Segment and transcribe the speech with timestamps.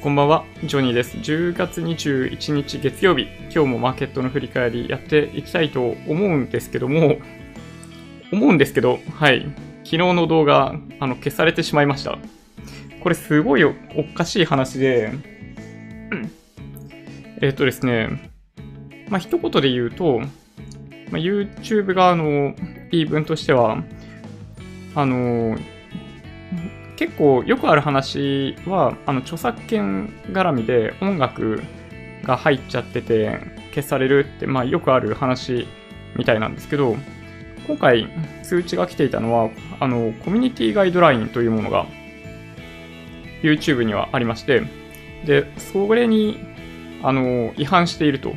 [0.00, 1.16] こんばんは、ジョニーです。
[1.16, 7.16] 10月21日月曜日、今日もマーケットの振り返りやっていきたいと思うんですけども、
[8.30, 9.42] 思うんですけど、はい、
[9.82, 12.16] 昨日の動画、あの、消されてしまいました。
[13.00, 13.74] これすごいお
[14.14, 15.10] かしい話で、
[17.42, 18.30] えっとですね、
[19.08, 20.26] まあ、一言で言うと、ま
[21.14, 22.54] あ、YouTube 側の
[22.92, 23.82] 言い分としては、
[24.94, 25.58] あの、
[26.98, 31.62] 結構よくある話は、あの、著作権絡みで音楽
[32.24, 33.38] が入っちゃってて
[33.72, 35.68] 消されるって、まあよくある話
[36.16, 36.96] みたいなんですけど、
[37.68, 38.08] 今回
[38.42, 41.86] 通知が来ていたのは、あの、コミュニティガイドラインというものが
[43.42, 44.64] YouTube にはありまして、
[45.24, 46.40] で、それに、
[47.04, 48.34] あの、違反していると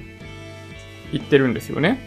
[1.11, 1.97] 言ってるんですよね。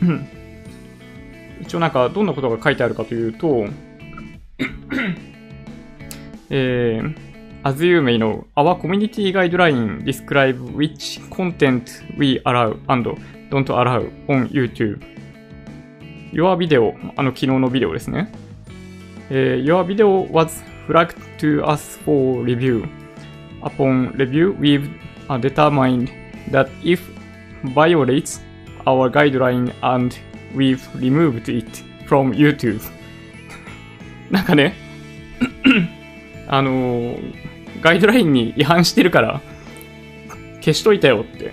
[1.60, 3.66] 一応なんかどんなことが書いてあるかというと、
[6.50, 7.14] えー、
[7.64, 13.10] as you may know, our community guideline describe which content we allow and
[13.50, 15.00] don't allow on YouTube.
[16.32, 18.30] Your video, あの昨日のビデオですね。
[19.30, 22.86] えー、your video was flagged to us for review.
[23.62, 24.88] Upon review, we've
[25.40, 26.10] determined
[26.50, 27.00] that if
[27.74, 28.40] violates
[28.86, 30.16] our guideline and
[30.56, 32.80] we've removed it from YouTube
[34.30, 34.74] なんかね
[36.48, 39.40] あのー、ガイドラインに違反してるから
[40.66, 41.52] 消しといたよって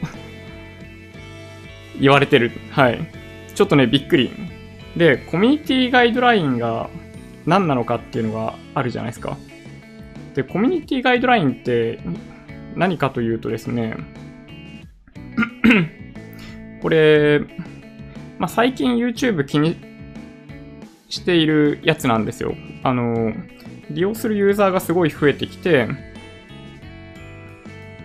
[1.99, 2.51] 言われてる。
[2.71, 2.99] はい。
[3.53, 4.31] ちょっとね、びっくり。
[4.97, 6.89] で、コミュニティガイドラインが
[7.45, 9.37] 何なのかっていうのがあるじゃないですか。
[10.33, 11.99] で、コミュニティガイドラインって
[12.75, 13.95] 何かというとですね、
[16.81, 17.41] これ、
[18.39, 19.77] まあ、最近 YouTube 気に
[21.09, 22.55] しているやつなんですよ。
[22.83, 23.33] あの、
[23.89, 25.87] 利用するユーザーがすごい増えてきて、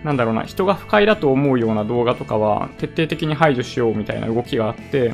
[0.03, 5.13] なんだろうな、人が不快だと思うような動画とかは徹底的に排除しようみたいな動きがあって、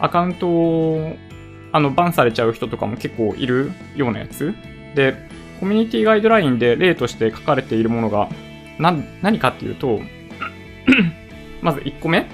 [0.00, 1.16] アカウントを
[1.72, 4.54] あのバンされちゃう人とかも結構いるようなやつ。
[4.94, 5.14] で、
[5.60, 8.28] コミュニティガイドラインで例として書かれているものが
[8.78, 10.00] 何何かっていうと、
[11.62, 12.26] まず1個目、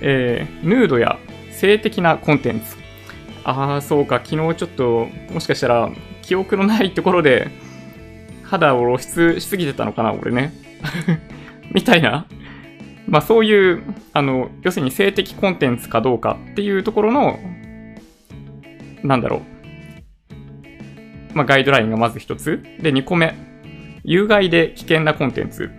[0.00, 1.18] えー、ヌードや
[1.56, 2.76] 性的なコンテンツ。
[3.44, 5.90] ああ、そうか、昨日ちょっと、もしかしたら、
[6.22, 7.50] 記憶のないところで、
[8.42, 10.52] 肌を露出しすぎてたのかな、俺ね。
[11.72, 12.26] みたいな。
[13.08, 17.38] まあそういう、あの、要するに性的コンテンツかどうかっていうところの、
[19.02, 19.42] なんだろ
[21.32, 21.36] う。
[21.36, 22.62] まあガイドラインがまず一つ。
[22.80, 23.34] で、二個目。
[24.04, 25.70] 有害で危険なコンテンツ。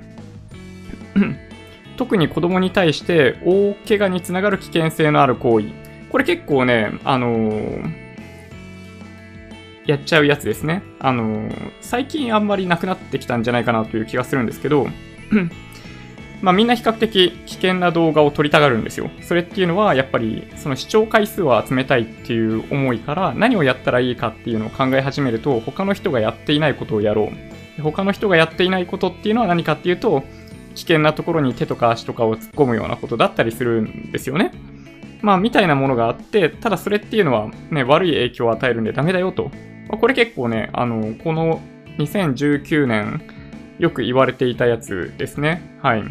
[1.98, 5.68] 特に子供に対して大怪我につながる危険性のある行為。
[6.10, 7.92] これ結構ね、あのー、
[9.88, 10.84] やっちゃうやつですね。
[11.00, 14.88] あのー、最近あんまりなくなってきたんじゃないかなという気がするんですけど、
[16.42, 19.10] まあみんな比較的危険な動画を撮りたがるんですよ。
[19.22, 27.32] それっていうのはやっぱりその視聴回数を集めたいっていう思いから何をやったらいいかっていうのを考え始めると他の人がやっていないことをやろ
[27.80, 27.82] う。
[27.82, 30.24] 他の人がやっていないことっていうのは何かっていうと
[30.78, 34.52] 危険なところに手とか足とかを突っ込むようなことだったりするんですよね。
[35.24, 39.50] まあ、みたいなものがあって、ただそれっていうのはね、悪い影響を与えるんでダメだよと。
[39.90, 41.62] ま、これ結構ね、あの、この
[41.98, 43.24] 2019年、
[43.80, 45.80] よく言われていたやつですね。
[45.82, 46.04] はい。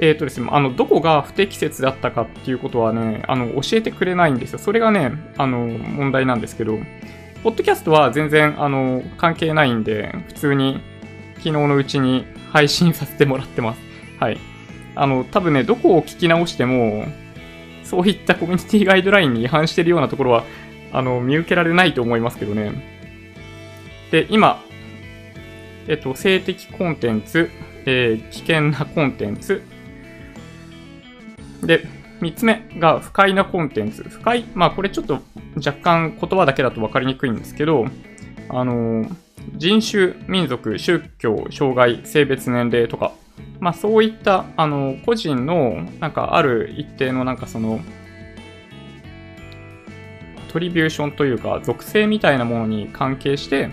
[0.00, 4.58] えっとですね、あの、どこが不適切だったかっていうことはね、あの、教えてくれないんですよ。
[4.58, 6.78] それがね、あの、問題なんですけど、
[7.42, 10.80] ポッドキャストは全然、あの、関係ないんで、普通に
[11.40, 13.80] 昨日のうちに配信させてもらってます。
[14.18, 14.38] はい。
[14.94, 17.06] あの、多分ね、どこを聞き直しても、
[17.82, 20.44] そういったコミュニティガイドラインに違反してるようなところは、
[20.92, 22.72] あの、見受けられないと思いますけどね。
[24.10, 24.62] で、今、
[25.88, 27.50] えっと、性的コンテンツ、
[27.86, 29.62] えー、危険なコンテンツ。
[31.62, 31.86] で、
[32.20, 34.02] 三つ目が不快なコンテンツ。
[34.02, 35.22] 不快、まあこれちょっと
[35.56, 37.86] 若干言葉だけだと分かりにくいんですけど、
[38.50, 43.12] あのー人種、民族、宗教、障害、性別、年齢とか、
[43.58, 47.80] まあそういった、あの、個人の、なんかある一定のなんかその、
[50.48, 53.70] トリビューションというか、属性みたいなものに関係して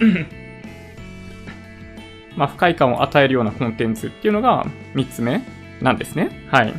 [2.36, 5.42] まあ不快感を与えるようなコンテンツっていうのが3つ目
[5.80, 6.46] なんですね。
[6.50, 6.74] はい。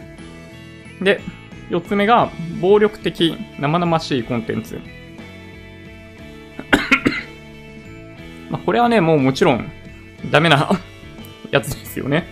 [1.02, 1.22] で、
[1.70, 2.30] 4つ目が、
[2.60, 4.80] 暴力的、生々しいコンテンツ。
[8.52, 9.72] まあ、これはね、もうもちろん、
[10.30, 10.70] ダメな
[11.52, 12.26] やつですよね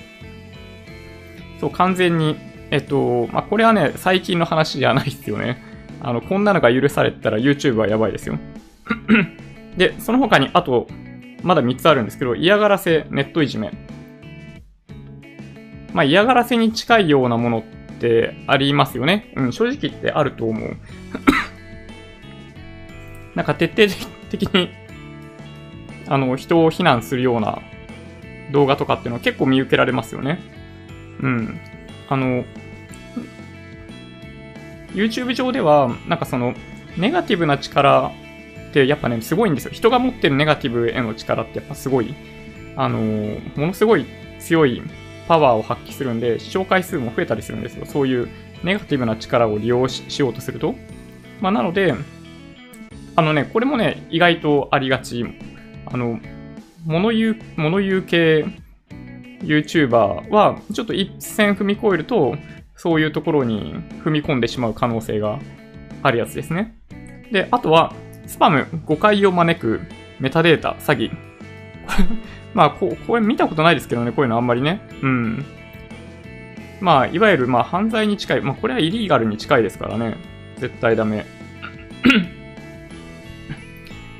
[1.60, 2.36] そう、完全に、
[2.70, 5.62] えっと、まあ、これはね、最近の話じゃないですよね。
[6.00, 8.38] あの、こんなのが許されたら YouTube はやばいですよ。
[9.76, 10.88] で、その他に、あと、
[11.42, 13.70] まだ3つあるんですけど、嫌がらせ、ネットいじめ。
[15.92, 17.62] まあ、嫌がらせに近いようなものっ
[17.98, 19.34] てありますよね。
[19.36, 20.76] うん、正直言ってあると思う。
[23.36, 24.70] なんか徹底的に、
[26.10, 27.62] あの、人を非難するような
[28.52, 30.40] 動画とかっていうのは結構見受けられますよね。
[31.22, 31.60] うん。
[32.08, 32.44] あの、
[34.92, 36.54] YouTube 上では、なんかその、
[36.98, 38.10] ネガティブな力
[38.70, 39.70] ってやっぱね、すごいんですよ。
[39.72, 42.12] 人が持ってるネガティブへの力ってやっぱすごい、
[42.76, 42.98] あの
[43.56, 44.06] ものすごい
[44.38, 44.82] 強い
[45.28, 47.86] パワーを発揮するんで、視聴回数も増えたりするんですよ。
[47.86, 48.28] そういう
[48.64, 50.74] ネガティブな力を利用しようとすると。
[51.40, 51.94] まあ、なので、
[53.14, 55.24] あのね、これもね、意外とありがち。
[55.86, 56.20] あの、
[56.84, 58.46] 物言う、物言う系
[59.42, 62.36] YouTuber は、ちょっと一線踏み越えると、
[62.76, 63.74] そういうところに
[64.04, 65.38] 踏み込んでしまう可能性が
[66.02, 66.74] あるやつですね。
[67.30, 67.94] で、あとは、
[68.26, 69.80] スパム、誤解を招く
[70.18, 71.10] メタデータ、詐欺。
[72.54, 74.80] まあこ、これ見たことないですけどね、こういうのあんまりね。
[75.02, 75.44] うん。
[76.80, 78.40] まあ、いわゆる、まあ、犯罪に近い。
[78.40, 80.16] まあ、これはイリーガルに近いですからね。
[80.56, 81.26] 絶対ダメ。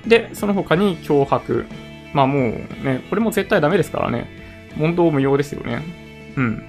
[0.07, 1.67] で、その他に脅迫。
[2.13, 2.43] まあもう
[2.85, 4.29] ね、これも絶対ダメですからね。
[4.77, 5.83] 問答無用ですよね。
[6.37, 6.69] うん。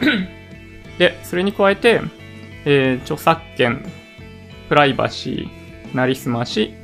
[0.98, 2.00] で、それに加えて、
[2.64, 3.84] えー、著作権、
[4.68, 6.74] プライバシー、なりすまし、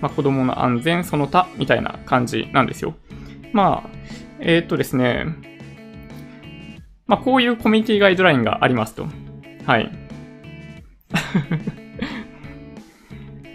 [0.00, 2.94] まあ、子供の安全、その他、みたいな感じなんですよ。
[3.52, 3.90] まあ、
[4.40, 5.26] えー、っとですね、
[7.06, 9.06] まあ、こういうコミュニティガイドラインがありますと。
[9.66, 9.90] はい。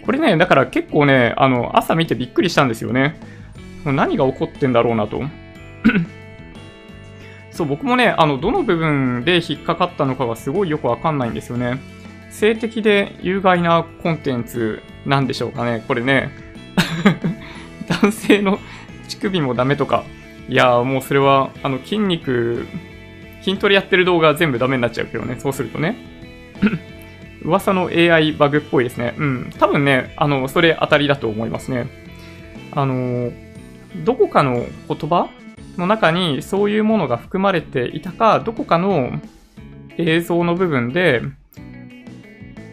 [0.05, 3.15] これね、だから結構ね、あの、朝見てびっくりしたんですよね。
[3.85, 5.21] 何が起こってんだろうなと。
[7.51, 11.79] そう、僕もね、あの、どの部分で引っかかったのかがすごいよくわかんないんですよね。
[12.29, 16.31] 性的で有害なコンテンツなんでしょうかね、これね。
[17.87, 18.59] 男性の
[19.07, 20.03] 乳首もダメとか。
[20.49, 22.67] いやーもうそれは、あの、筋肉、
[23.41, 25.95] 筋トレやってる動画全部ダメになっちゃうけどね、そうするとね。
[27.43, 29.15] 噂の AI バグっぽいですね。
[29.17, 29.53] うん。
[29.59, 31.87] 多分ね、あの、それ当たりだと思いますね。
[32.71, 33.31] あの、
[34.03, 35.29] どこかの言葉
[35.77, 39.11] の中にそういうものが含まれていたか、どこかの
[39.97, 41.21] 映像の部分で、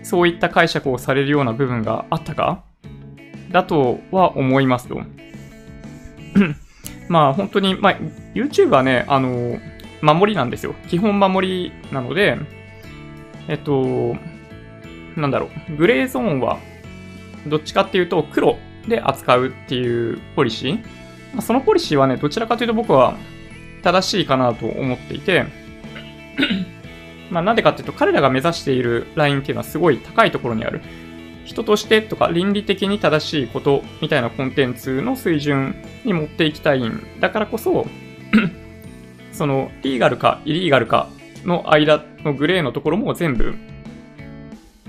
[0.02, 2.64] そういった解釈をされるような部分があったか
[3.50, 5.00] だとは思いますと。
[7.08, 7.96] まあ本当に、まあ
[8.34, 9.58] YouTube はね、あの、
[10.02, 10.74] 守りなんですよ。
[10.88, 12.38] 基本守りなので、
[13.48, 14.16] えっと、
[15.20, 16.58] なんだろう、グレーゾーンは、
[17.46, 18.58] どっちかっていうと黒
[18.88, 20.74] で扱うっていうポリシー。
[21.32, 23.16] まあ、そのポリシーはね、どちらかというと僕は
[23.82, 25.44] 正しいかなと思っていて、
[27.30, 30.80] まあなんでかっていうと彼らが目指しているラインっていうのはすごい高いところにある。
[31.44, 35.74] 人としてとか倫理的に正しいことみたいなコンテンツの水準
[36.04, 37.86] に持っていきたいんだからこそ
[39.32, 41.08] そのリーガルかイリーガルか
[41.44, 43.56] の間のグレーのところも全部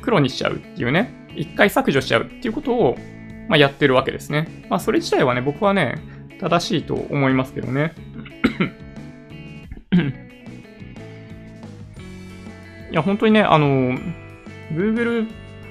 [0.02, 2.98] 黒にしちゃうっていうね、一回削除しちゃうっていうことを、
[3.48, 4.66] まあ、やってるわけですね。
[4.70, 5.96] まあそれ自体はね、僕はね、
[6.40, 7.94] 正しいと思いますけどね。
[12.92, 13.98] いや、本当にね、あの、
[14.74, 15.28] Google、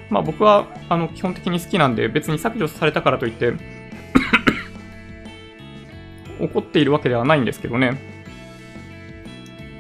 [0.09, 3.53] まあ僕は、あの、基本的に好きなんで、別に削除されたからといって
[6.41, 8.20] 怒っているわけではないんですけどね。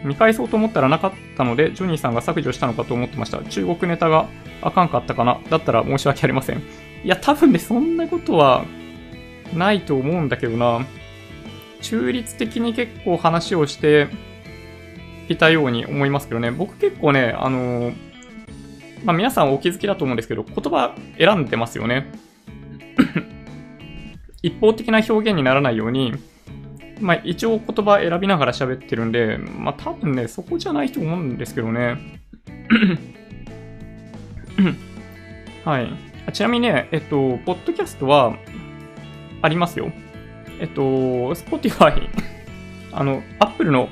[0.04, 3.42] 見返そうと思ったらなかったので、ジョニーさんが削除したのかと思ってました。
[3.42, 4.28] 中国ネタが
[4.62, 6.58] あかんかったかなだったら申し訳ありません。
[6.58, 8.64] いや、多分ね、そんなことは
[9.54, 10.86] ないと思うんだけどな。
[11.82, 14.08] 中立的に結構話をして
[15.28, 16.50] いたように思いますけどね。
[16.50, 17.94] 僕結構ね、あのー、
[19.04, 22.10] まあ、皆さんお気づきだと思うんですけど、言葉選んでますよね。
[24.42, 26.14] 一方的な表現にならないように、
[27.00, 31.96] まあ、一応言葉選びながら喋ってるんで、まあ、多分ね、そこじゃないと思うんですけどね。
[35.64, 35.92] はい。
[36.32, 38.36] ちなみにね、えっと、ポッドキャストは、
[39.42, 39.90] ありますよ。
[40.60, 42.08] えっと、Spotify、
[42.92, 43.88] あの、Apple の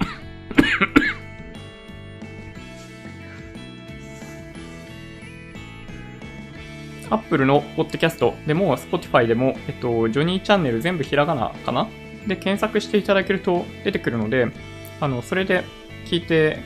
[7.11, 11.88] アップルのポッドキャストでも、Spotify でも、えっと、ジョニーチャンネル全部ひらがなかな？
[12.27, 14.49] で、検索していただけると出てくるので、
[15.01, 15.65] あの、それで
[16.07, 16.59] 聞いて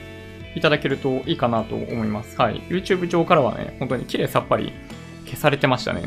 [0.55, 2.39] いただけるといいかなと思います。
[2.39, 2.61] はい。
[2.69, 4.71] YouTube 上からはね、本当に綺麗さっぱり
[5.25, 6.03] 消されてましたね。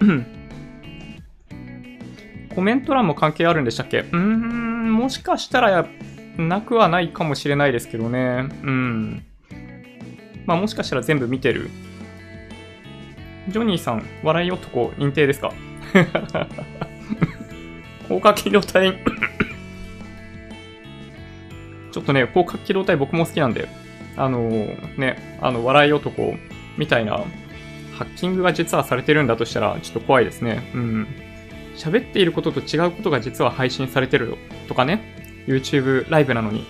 [2.54, 4.00] コメント欄も関係あるんでしたっけ？
[4.00, 5.86] うーん、もしかしたら
[6.36, 8.48] なくはないかもしれないですけどね。
[8.62, 9.24] うん。
[10.44, 11.70] まあもしかしたら全部見てる。
[13.48, 15.52] ジョニーさん、笑い男認定ですか？
[18.04, 18.92] 広角機動隊
[21.92, 23.68] ちょっとね、広角機動隊僕も好きなんで、
[24.16, 26.36] あのー、ね、あの、笑い男
[26.78, 27.12] みたいな、
[27.98, 30.62] ハッキングが実はされてるんだとしたら、ちょっと怖いですね。
[30.74, 31.06] うん。
[31.76, 34.36] 喋っていることと違うことが実は配信されてる
[34.68, 35.02] とかね。
[35.46, 36.64] YouTube ライブなのに。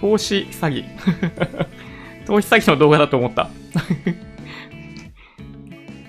[0.00, 0.84] 投資詐欺。
[2.28, 3.48] 投資詐欺の動画だと思った。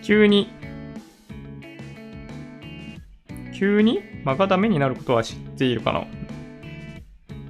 [0.03, 0.49] 急に、
[3.57, 4.01] 急に？
[4.25, 6.05] 間がダメになることは知っているかな？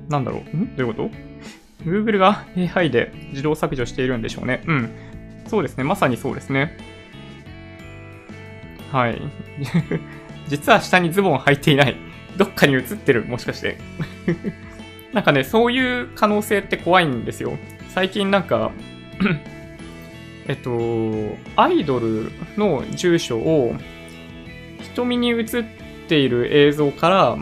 [0.07, 0.55] なんだろう？
[0.55, 0.75] ん？
[0.75, 1.09] どういうこと
[1.83, 2.45] ?Google が
[2.75, 4.61] AI で自動削除しているんでしょうね。
[4.67, 4.91] うん。
[5.47, 5.83] そうですね。
[5.83, 6.77] まさにそうですね。
[8.91, 9.19] はい。
[10.47, 11.95] 実は下にズボン履いていない。
[12.37, 13.79] どっかに映ってる、もしかして。
[15.11, 17.57] なんかね、そういう可能性って怖いんですよ。
[17.89, 18.71] 最近なんか
[20.49, 23.75] えっと、アイドルの住所を
[24.95, 25.45] 瞳に映っ
[26.07, 27.37] ている映像から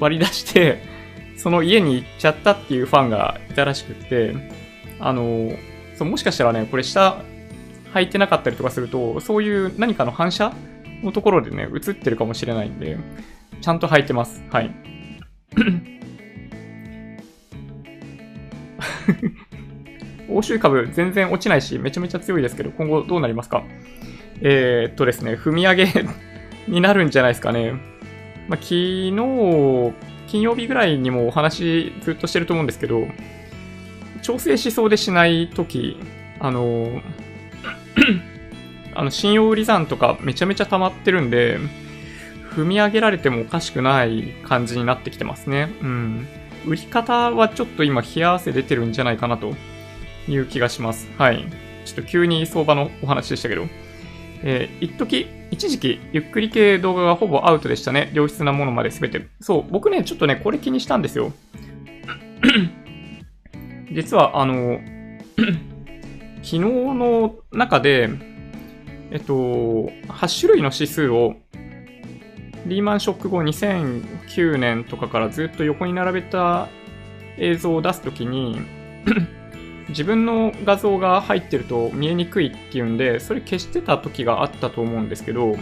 [0.00, 0.82] 割り出して、
[1.38, 4.34] その家に行っちゃったっていうファンがいたらしくって、
[4.98, 5.50] あの、
[5.96, 7.24] そうもしかしたらね、これ下
[7.94, 10.52] 履いてなかったりとかすると、そういう何かの反射
[11.02, 12.98] のところでね、映ってるかもしれないんで、
[13.62, 14.44] ちゃんと履いてます。
[14.50, 14.70] はい。
[20.30, 23.64] 欧州株全然落ちないし、めちゃめちゃ強いですけど、今後どうなりますか？
[24.40, 25.86] えー、っとですね、踏み上げ
[26.68, 27.72] になるんじゃないですかね。
[28.48, 29.92] まあ、昨日、
[30.26, 33.06] 金曜日ぐらいにもお話ずっとしてると思うんですけど、
[34.22, 35.98] 調整しそうでしないとき、
[36.38, 37.00] あの、
[38.94, 41.58] あの、信用売り算とかめちゃめちゃ溜まってるんで、
[42.54, 45.68] 踏み上げられてもおかしくない感じになってきてますね。
[45.82, 46.26] うん。
[46.66, 49.54] 売り方はちょっと今冷や汗出てるんじゃないかなと
[50.32, 51.08] いう気がします。
[51.18, 51.44] はい。
[51.84, 53.66] ちょっと急に相場のお話でしたけど。
[54.42, 58.10] えー、一時、一時期、ゆっくり系動画がほぼアウトでしたね。
[58.14, 59.26] 良質なものまで全て。
[59.40, 61.32] そう、僕ね、ちょっとね、これ気にしたんですよ。
[63.92, 64.80] 実は、あの、
[66.42, 68.08] 昨日の中で、
[69.10, 71.34] えっと、8種類の指数を
[72.66, 76.68] リーマンショック後2009年とかからずっと横に並べた
[77.36, 78.60] 映像を出すときに
[79.90, 85.56] 自分の画像が入ってると見えにくいっていうんで、それ消してた時があったと思うんですけど、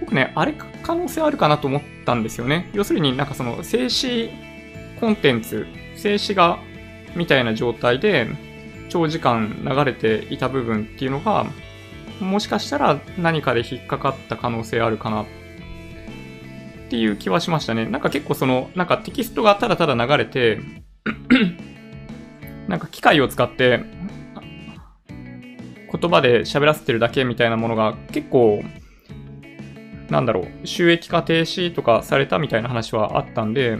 [0.00, 2.68] 僕ね、あれ可能性あるかなと思ったんですよね。
[2.72, 4.30] 要するになんかその静止
[5.00, 6.58] コンテンツ、静止画
[7.14, 8.28] みたいな状態で
[8.88, 11.46] 長時間流れていた部分っていうのが、
[12.20, 15.26] もしかしたら何かで引っかかった可能性あるかなっ
[16.88, 17.86] ていう気はしましたね。
[17.86, 20.60] なんか結構その、なんかテキストがただただ流れて
[22.68, 23.84] なんか機械を使って
[25.92, 28.62] 言葉で喋らせてるだけみたいなものが結構
[30.10, 33.78] なんだろう、収益化停止とかされたみたいな話はあったんで、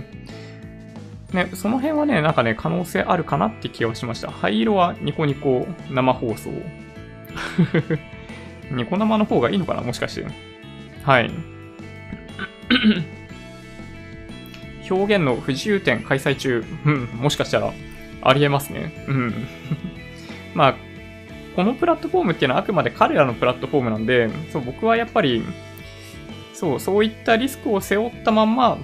[1.33, 4.31] ね、その辺はね、なんかね、可能性あるかなって気はしました。
[4.31, 6.51] 灰色はニコニコ生放送。
[8.71, 10.27] ニコ生の方がいいのかなもしかして。
[11.03, 11.31] はい。
[14.91, 16.65] 表現の不自由展開催中。
[16.87, 17.73] うん、もしかしたら
[18.25, 18.93] ありえますね。
[19.07, 19.35] うん。
[20.55, 20.75] まあ、
[21.57, 25.43] このプラットフォームっていうのはあくまで彼らのプラットフォームなんで、そう、僕はやっぱり、
[26.53, 28.79] そう、そういったリスクを背負ったまんま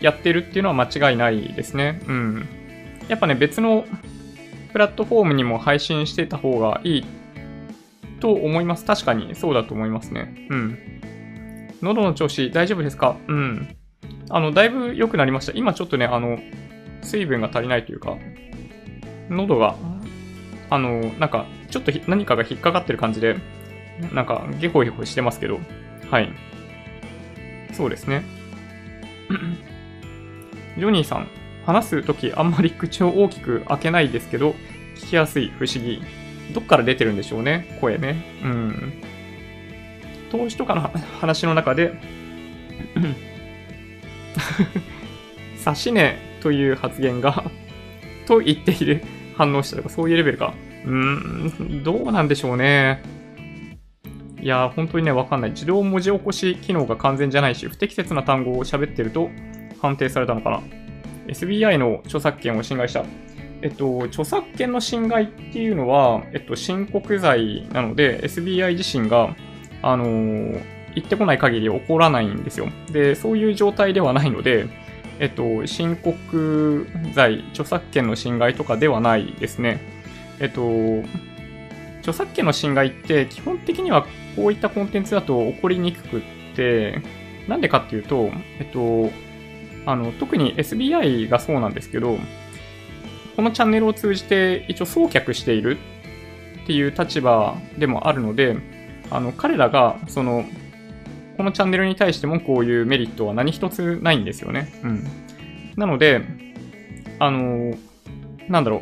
[0.00, 2.00] やってるっていうのは間違いないですね。
[2.06, 2.48] うん。
[3.08, 3.84] やっぱね、別の
[4.72, 7.04] プラットフォームにも配信してた方がいい
[8.20, 8.84] と思います。
[8.84, 10.34] 確かにそうだと思いますね。
[10.50, 10.78] うん。
[11.82, 13.16] 喉の調子大丈夫ですか？
[13.28, 13.76] うん。
[14.30, 15.52] あの、だいぶ良くなりました。
[15.54, 16.38] 今ちょっとね、あの、
[17.02, 18.16] 水分が足りないというか、
[19.28, 19.76] 喉が、
[20.70, 23.36] あの、なんか、ちょっと何かが引っかかってる感じで、
[24.12, 25.58] なんか、ゲホゲホしてますけど、
[26.10, 26.30] はい。
[27.72, 28.24] そうですね。
[30.78, 31.28] ジョニーさん、
[31.64, 34.54] 話すときあんまり口を大きく開けないですけど、
[34.96, 36.02] 聞きやすい、不思議。
[36.54, 38.24] どっから出てるんでしょうね、声ね。
[38.44, 38.92] うん。
[40.30, 40.82] 投資とかの
[41.20, 41.94] 話の中で、
[45.66, 47.44] 指しねという発言が
[48.26, 49.02] と言っている
[49.36, 50.54] 反応したとか、そういうレベルか。
[50.84, 53.02] うーん、どうなんでしょうね。
[54.40, 55.50] いや、本当にね、わかんない。
[55.50, 59.30] 自動文字起こし機能が完全じゃないし、不適切な単語を喋ってると
[59.80, 60.62] 判定されたのかな。
[61.28, 63.04] SBI の著作権を侵害した。
[63.62, 69.34] えっと、著作権の侵害っていうのは、えっと、申告罪なので、SBI 自身が、
[69.82, 70.64] あのー、
[70.94, 72.68] 言ってこない限り起こらないんですよ。
[72.92, 74.66] で、そういう状態ではないので、
[75.18, 79.80] えっと、申告罪、著作権の侵害とかではないですね。
[80.40, 81.02] えっと、
[82.00, 84.06] 著作権の侵害って基本的には
[84.36, 86.22] こういったコンテンツだと起こりにくくっ
[86.54, 87.00] て、
[87.48, 89.10] なんでかっていうと、えっと、
[89.86, 92.18] あの、特に SBI がそうなんですけど、
[93.36, 95.78] このチャンネルを通じて一応送客している
[96.64, 98.56] っていう立場でもあるので、
[99.10, 100.44] あの、彼らが、その、
[101.36, 104.72] このチャンネルに対してもこういうメリットは何一つないんですよね。
[104.82, 105.04] うん。
[105.76, 106.22] なので、
[107.18, 107.74] あの、
[108.48, 108.80] なんだろう。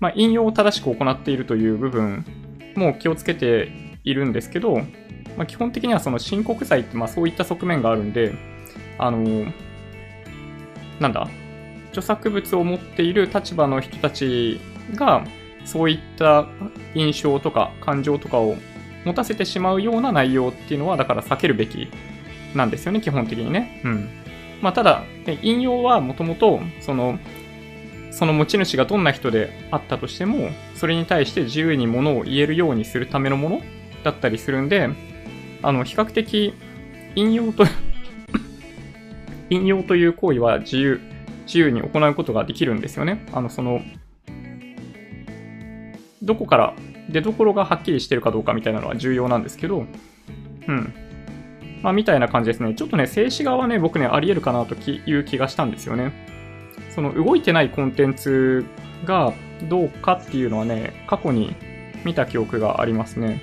[0.00, 2.24] まあ、引用を正しく行っているという部分
[2.74, 3.72] も気をつけて
[4.04, 4.76] いるんですけど、
[5.36, 8.34] まあ、基本的にはその申告罪ってまあそういった側面があるんで、
[8.98, 9.46] あの、
[11.00, 11.28] なんだ、
[11.90, 14.60] 著作物を持っている立場の人たち
[14.94, 15.24] が、
[15.64, 16.46] そういった
[16.94, 18.56] 印象とか感情とかを
[19.06, 21.88] 持たせてしまうような内容っていうのは、だから避けるべき
[22.56, 23.80] なんですよね、基本的にね。
[23.84, 24.08] うん。
[24.60, 25.04] まあ、ただ、
[25.42, 27.20] 引用はもともと、その、
[28.10, 33.60] その持ち主がどんな人であったとしても、それに対して自由にものを言えるようにするためのもの
[34.02, 34.88] だったりするんで、
[35.62, 36.52] あの、比較的、
[37.14, 37.64] 引用と
[39.50, 41.00] 引用という行為は自由、
[41.46, 43.24] 自由に行うことができるんですよね。
[43.32, 43.82] あの、その、
[46.22, 46.74] どこから
[47.10, 49.86] 出どころがはっきりしてるかどうかみたいなのは重要なんですけど、
[50.68, 50.94] うん。
[51.82, 52.74] まあ、みたいな感じですね。
[52.74, 56.12] ちょっとね、静止画はね、僕ね、あり得るかなという気がしたんですよね。
[56.90, 58.64] その動いてないコンテンツ
[59.04, 59.32] が
[59.68, 61.54] どうかっていうのはね、過去に
[62.04, 63.40] 見た記憶がありますね。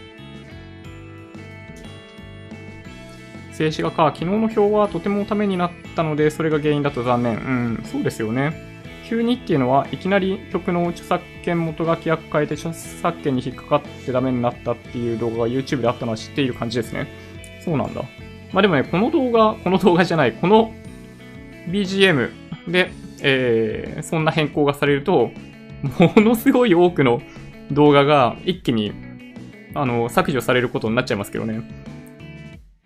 [3.53, 7.37] 静止画か、昨日の表はとてもためになったので、それが原因だと残念。
[7.37, 8.72] うん、そうですよね。
[9.13, 17.07] 急にっていうのはいきなり曲の著作権元書き役変えて著作権に引っかかってダメになったっていう動画が YouTube であったのは知っている感じですね。
[17.63, 18.01] そうなんだ。
[18.51, 20.73] まあでもね、この動画、この動画じゃない、この
[21.69, 22.31] BGM
[22.67, 22.91] で、
[23.21, 25.29] えー、そんな変更がされると、
[25.99, 27.21] ものすごい多くの
[27.71, 28.93] 動画が一気に
[29.75, 31.61] あの削除されることになっちゃいますけどね。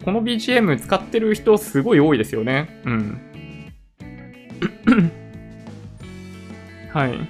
[0.04, 2.82] この BGM 使ってる人すごい多いですよね。
[2.84, 3.22] うん。
[6.98, 7.30] はい。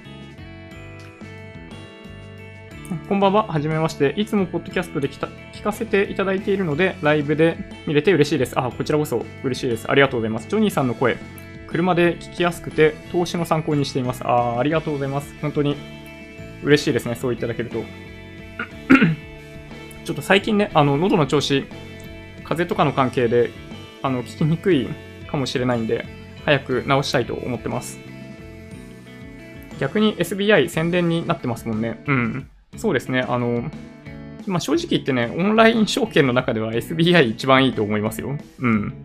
[3.06, 3.48] こんばんは。
[3.48, 4.14] はじめまして。
[4.16, 8.58] いつもポッドキャストで聞かせていただいているので、ライブで見れて嬉しいです。
[8.58, 9.84] あ、こちらこそ嬉しいです。
[9.90, 10.48] ありがとうございます。
[10.48, 11.18] ジョニーさんの声、
[11.66, 14.26] 車で聞きやすくて、投資の参考にしています。
[14.26, 15.34] あ、ありがとうございます。
[15.42, 15.76] 本当に
[16.62, 17.14] 嬉しいですね。
[17.14, 17.84] そういただけると。
[20.06, 21.66] ちょっと最近ね、あの、喉の調子、
[22.44, 23.50] 風邪とかの関係で、
[24.00, 24.88] あの、聞きにくい
[25.30, 26.06] かもしれないんで、
[26.46, 28.07] 早く直したいと思ってます。
[29.78, 32.02] 逆に SBI 宣伝になってますもんね。
[32.06, 32.50] うん。
[32.76, 33.20] そうですね。
[33.20, 33.70] あの、
[34.46, 38.36] まあ、正直言ってね、オンライン証券の中では SBI 一番いいと思いますよ。
[38.60, 39.04] うん。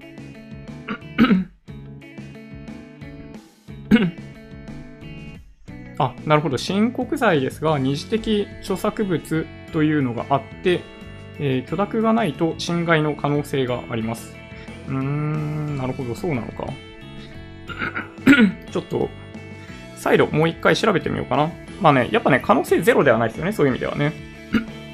[5.99, 6.57] あ、なるほど。
[6.57, 10.81] 申告罪ですが、二次的著作物というのがあって、
[11.39, 14.35] えー、許諾がないと侵害の可能性があります。
[14.87, 16.65] うーん、なるほど、そうなのか。
[18.71, 19.09] ちょっと
[20.03, 21.49] 再度もう一回調べてみようかな。
[21.81, 24.11] まあね、やっぱね、可能性ゼロではないですよね、そういう意味ではね。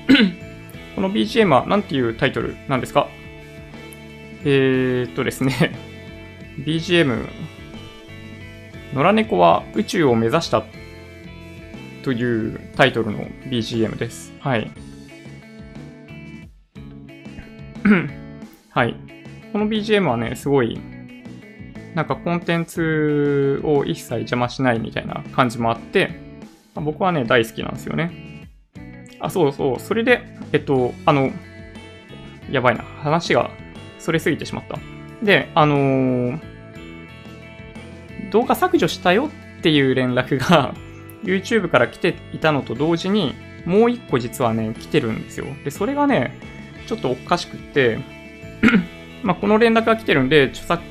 [0.95, 3.07] この BGM は何ていうタイトルなんですか？
[4.45, 5.75] えー、っとですね
[6.63, 7.25] BGM、
[8.93, 10.63] 野良猫は宇宙を目指した
[12.03, 14.31] というタイトルの BGM です。
[14.39, 14.69] はい。
[18.69, 18.95] はい。
[19.51, 20.79] この BGM はね、すごい
[21.95, 26.11] なんかコンテンツを一切邪魔しないみたいな感じもあって、
[26.75, 28.47] 僕はね、大好きなんですよね。
[29.19, 30.21] あ、そうそう、それで、
[30.53, 31.31] えっと、あの、
[32.51, 33.49] やばいな、話が
[33.97, 34.77] それすぎてしまった。
[35.23, 36.39] で、あのー、
[38.31, 40.73] 動画削除したよっていう連絡が
[41.23, 43.33] YouTube から来ていたのと同時に、
[43.65, 45.45] もう一個実はね、来てるんですよ。
[45.65, 46.37] で、それがね、
[46.87, 47.99] ちょっとおかしくって
[49.23, 50.83] まあ、この連絡が来てるんで、著作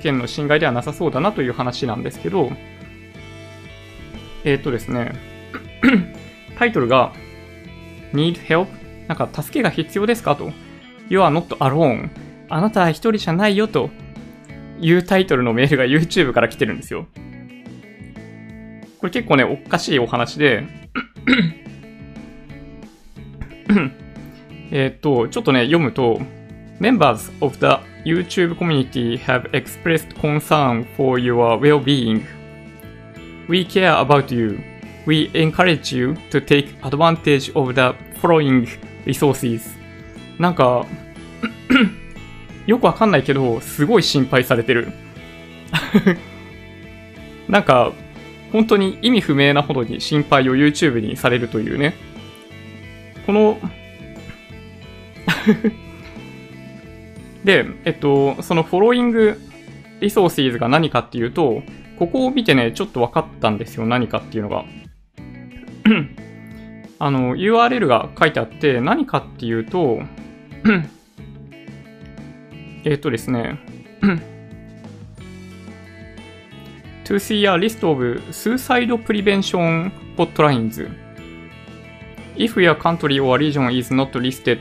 [0.00, 2.50] 権の侵害ではなさそうだなという話なんですけど、
[4.44, 5.12] えっ、とですね、
[6.58, 7.12] タイトルが
[8.12, 8.66] Need help?
[9.08, 10.50] なんか助けが必要ですかと
[11.08, 12.10] You are not alone.
[12.50, 13.90] あなたは一人じゃないよと
[14.80, 17.06] いうタイトルのメールが YouTube から来てるんですよ。
[19.00, 20.64] これ結構ね、おかしいお話で
[24.70, 26.20] えっと、ちょっとね、読むと、
[26.80, 32.24] Members of the YouTube community have expressed concern for your well-being.
[33.48, 34.60] We care about you.
[35.04, 38.68] We encourage you to take advantage of the following
[39.04, 39.76] resources.
[40.38, 40.86] なんか
[42.66, 44.92] よくわかんないけど、すごい心配されてる。
[47.48, 47.92] なんか、
[48.52, 51.94] 本当に意味不明なほどに心配を YouTube にされるというね。
[53.26, 53.58] この
[57.48, 59.40] で、えっと、そのフォローイング
[60.00, 61.62] リソーシーズが何かっていうと、
[61.98, 63.86] ここを見てね、ちょっと分かったんですよ。
[63.86, 64.66] 何かっていうのが。
[67.00, 70.02] あの、URL が書いてあって、何かっていうと、
[72.84, 73.58] えっとですね、
[77.04, 80.86] to see a list of suicide prevention hotlines.
[82.36, 84.58] If your country or region is not listed,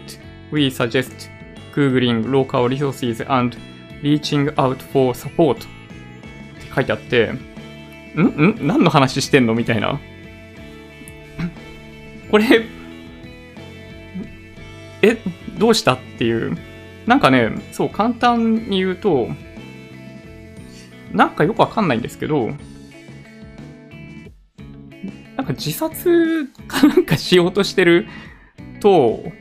[0.53, 1.29] we suggest
[1.77, 3.55] Googling local resources and
[4.01, 5.65] reaching out for support って
[6.73, 7.33] 書いてあって、
[8.15, 8.21] ん？
[8.23, 8.57] ん？
[8.65, 9.53] 何の話してんの？
[9.53, 9.99] みたいな。
[12.31, 12.65] これ、
[15.03, 15.17] え、
[15.59, 16.57] どうしたっていう。
[17.05, 19.29] なんかね、そう、簡単に言うと、
[21.13, 22.47] なんかよくわかんないんですけど、
[25.35, 28.07] なんか自殺かなんかしようとしてる
[28.81, 29.31] と、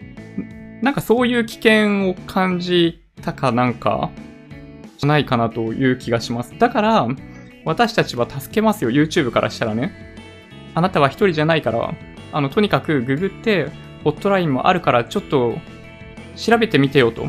[0.83, 4.11] なんかそういう危険を感じたかなんか、
[4.99, 6.55] じゃないかなという気がします。
[6.59, 7.09] だから、
[7.65, 9.93] 私たちは助けますよ、YouTube からしたらね。
[10.75, 11.95] あなたは一人じゃないから、
[12.33, 13.71] あの、とにかくググって、
[14.05, 15.59] ホットラインもあるから、ちょっと
[16.37, 17.25] 調べてみてよと。
[17.25, 17.29] っ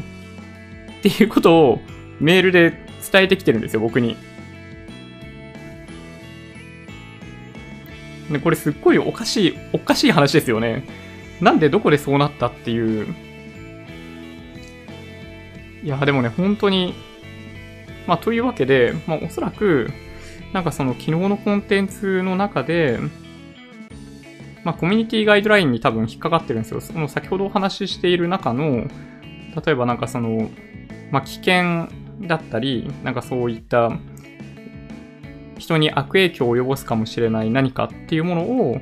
[1.02, 1.80] ていうことを
[2.20, 2.72] メールで
[3.12, 4.16] 伝えてきてるんですよ、僕に。
[8.44, 10.86] これすっごいおかしい、おかしい話ですよね。
[11.40, 13.16] なんでどこでそうなったっていう。
[15.84, 16.94] いや、でもね、本当に、
[18.08, 19.90] まあ、というわけで、まあ、おそらく、
[20.54, 23.00] なんかその昨日のコンテンツの中で、
[24.64, 26.82] まあ、コミュニティガイドラインに多分引っかかってるんですよ。
[26.82, 28.88] その先ほどお話ししている中の、
[29.66, 30.50] 例えばなんかその、
[31.12, 31.88] まあ、危険
[32.22, 33.92] だったり、なんかそういった
[35.58, 38.82] 人に悪影響を及ぼすかもしれない何かっていうものを、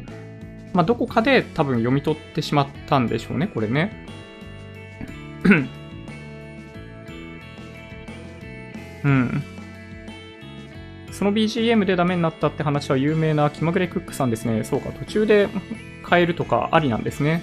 [0.74, 4.06] まあ、どこかで多分読み取ってしまったんでしょうね、これね。
[9.06, 9.44] うん。
[11.12, 14.66] その BGM でダメになったって話は有名な気まぐれクックさんですね。
[14.66, 15.48] そうか、途中で
[16.10, 17.42] 変えるとかありなんですね。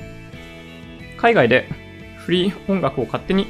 [1.18, 1.68] 海外で
[2.16, 3.46] フリー音楽を勝手に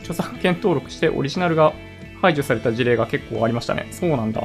[0.00, 1.72] 著作権登録してオリジナルが
[2.20, 3.86] 排除された事例が結構ありましたね。
[3.92, 4.42] そうなんだ。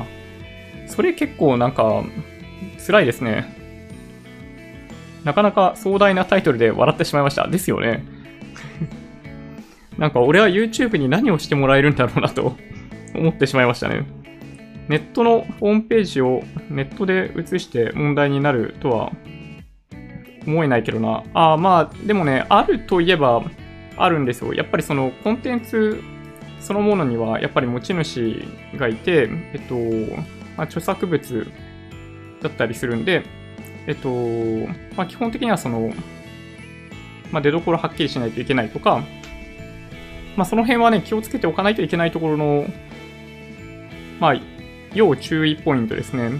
[0.88, 2.04] それ結構なんか
[2.86, 3.56] 辛いですね。
[5.24, 7.48] なかなか壮大なタイトルで笑ってしまいました。
[7.48, 8.17] ですよね。
[9.98, 12.56] なんか俺は YouTube に何をしてもらえるんだろうなと
[13.16, 14.06] 思ってしまいましたね。
[14.88, 19.12] ネットのホームページをネットで映して問題になるとは
[20.46, 21.24] 思えないけどな。
[21.34, 23.44] ああ、まあ、でもね、あるといえば
[23.98, 24.54] あるんですよ。
[24.54, 26.02] やっぱりそのコンテンツ
[26.60, 28.44] そのものにはやっぱり持ち主
[28.76, 29.76] がいて、えっと、
[30.56, 31.52] まあ、著作物
[32.42, 33.24] だったりするんで、
[33.88, 34.10] えっと、
[34.96, 35.92] まあ、基本的にはその、
[37.32, 39.04] まあ、出所はっきりしないといけないとか、
[40.38, 42.66] まあ、その辺はね、気をつけておかないといけないところの、
[44.20, 44.36] まあ、
[44.94, 46.30] 要注意ポイントですね。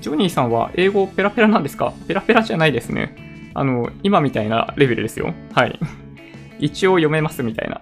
[0.00, 1.92] ジョニーさんは英語ペラペラなんですか？
[2.06, 3.16] ペラペラじゃないですね。
[3.54, 5.34] あの、今みたいなレベルですよ。
[5.54, 5.78] はい。
[6.60, 7.80] 一応読めますみたいな。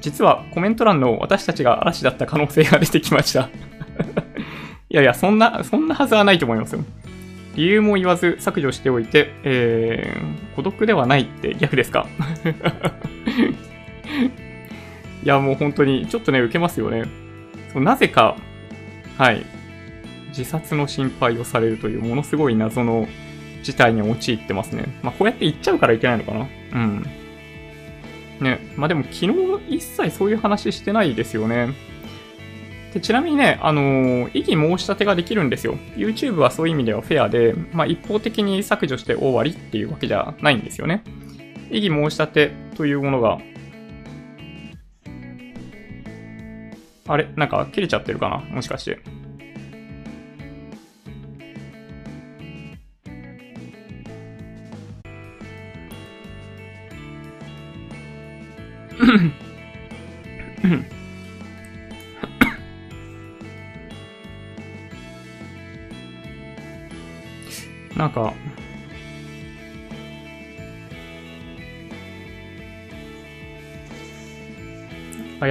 [0.00, 3.50] 実はコメント欄の私たちが嵐だった可能性が出てきました
[4.90, 6.84] いやいや、そんな、そんなはずはないと思いますよ。
[7.58, 12.06] 理由も言わず削除しておいて、えー、孤独ではないって逆ですか？
[15.24, 17.04] いや、もう本当に、ちょっとね、受けますよね。
[17.72, 18.36] そうなぜか、
[19.18, 19.44] はい、
[20.28, 23.08] 自殺の心配をされるというものすごい謎の
[23.64, 24.84] 事態に陥ってますね。
[25.02, 26.46] まあ、こうやって言っちゃうからいけないのかな。
[26.74, 27.06] うん。
[28.40, 28.60] ね。
[28.76, 29.32] まあでも昨日
[29.68, 31.70] 一切そういう話してないですよね。
[32.94, 35.74] でちなみにね、あのー、異議申し立てができるんですよ。
[35.96, 41.04] YouTube はそういう意味ではフェアで、まあ、一方的に削除して終わりっていうわけじゃないんですよね。
[41.70, 43.38] 異議申し立てというものが、
[47.06, 47.28] あれ？
[47.36, 48.38] なんか切れちゃってるかな？
[48.38, 49.00] もしかして。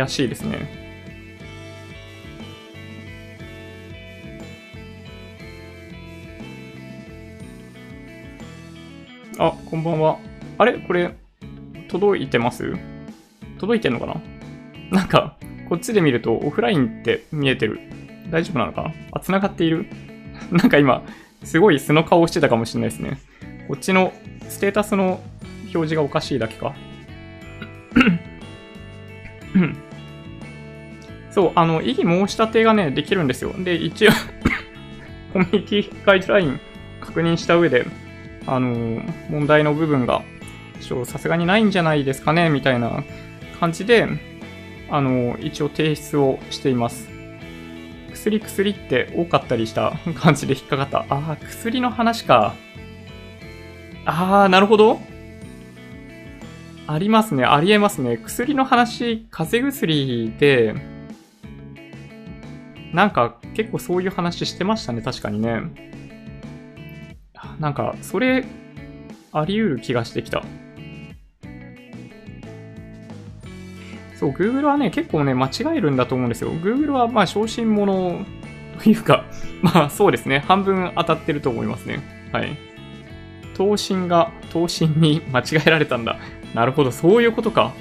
[0.10, 0.88] しいですね。
[9.40, 10.18] あ、こんばんは。
[10.58, 10.80] あれ？
[10.80, 11.16] これ、
[11.90, 12.74] 届いてます？
[13.60, 14.22] 届いてんのかな？
[14.92, 15.38] なんか、
[15.70, 17.80] こっちで見るとオフラインって見えてる。
[18.32, 18.94] 大丈夫なのかな？
[19.12, 19.86] あ、繋がっている？
[20.52, 21.04] なんか今、
[21.44, 23.20] すごい素の顔してたかもしれないですね。
[23.68, 24.12] こっちの
[24.50, 25.22] ステータスの
[25.66, 26.74] 表示がおかしいだけか。
[31.38, 33.54] そう、あの、異議申し立てがね、できるんですよ。
[33.60, 34.12] で、一応
[35.34, 36.60] コミュニティガイドライン
[37.00, 37.86] 確認した上で、
[38.48, 40.24] あの、問題の部分が、
[41.06, 43.04] さすがにないんじゃないですかね、みたいな
[43.60, 44.08] 感じで、
[44.90, 47.08] あの、一応提出をしています。
[48.12, 51.02] 薬薬って多かったりした 感じで引っかかった。
[51.02, 52.56] ああ、薬の話か。
[54.06, 55.00] ああ、なるほど。
[56.88, 57.44] ありますね。
[57.44, 58.18] ありえますね。
[58.18, 60.97] 薬の話、風邪薬で、
[62.94, 65.02] なんか結構そういう話してましたね。
[65.02, 65.62] 確かにね。
[67.60, 68.46] なんか、それ、
[69.32, 70.44] あり得る気がしてきた。
[74.20, 76.52] そう、Google はね、結構ね、間違えるんだと思うんですよ。
[76.52, 78.26] Google は、まあ、小心者
[78.84, 79.26] というか、
[79.62, 80.40] まあ、そうですね。
[80.48, 82.00] 半分当たってると思いますね。
[82.32, 82.58] はい。
[83.56, 86.18] 答申が、答申に間違えられたんだ。
[86.54, 87.74] なるほど、そういうことか。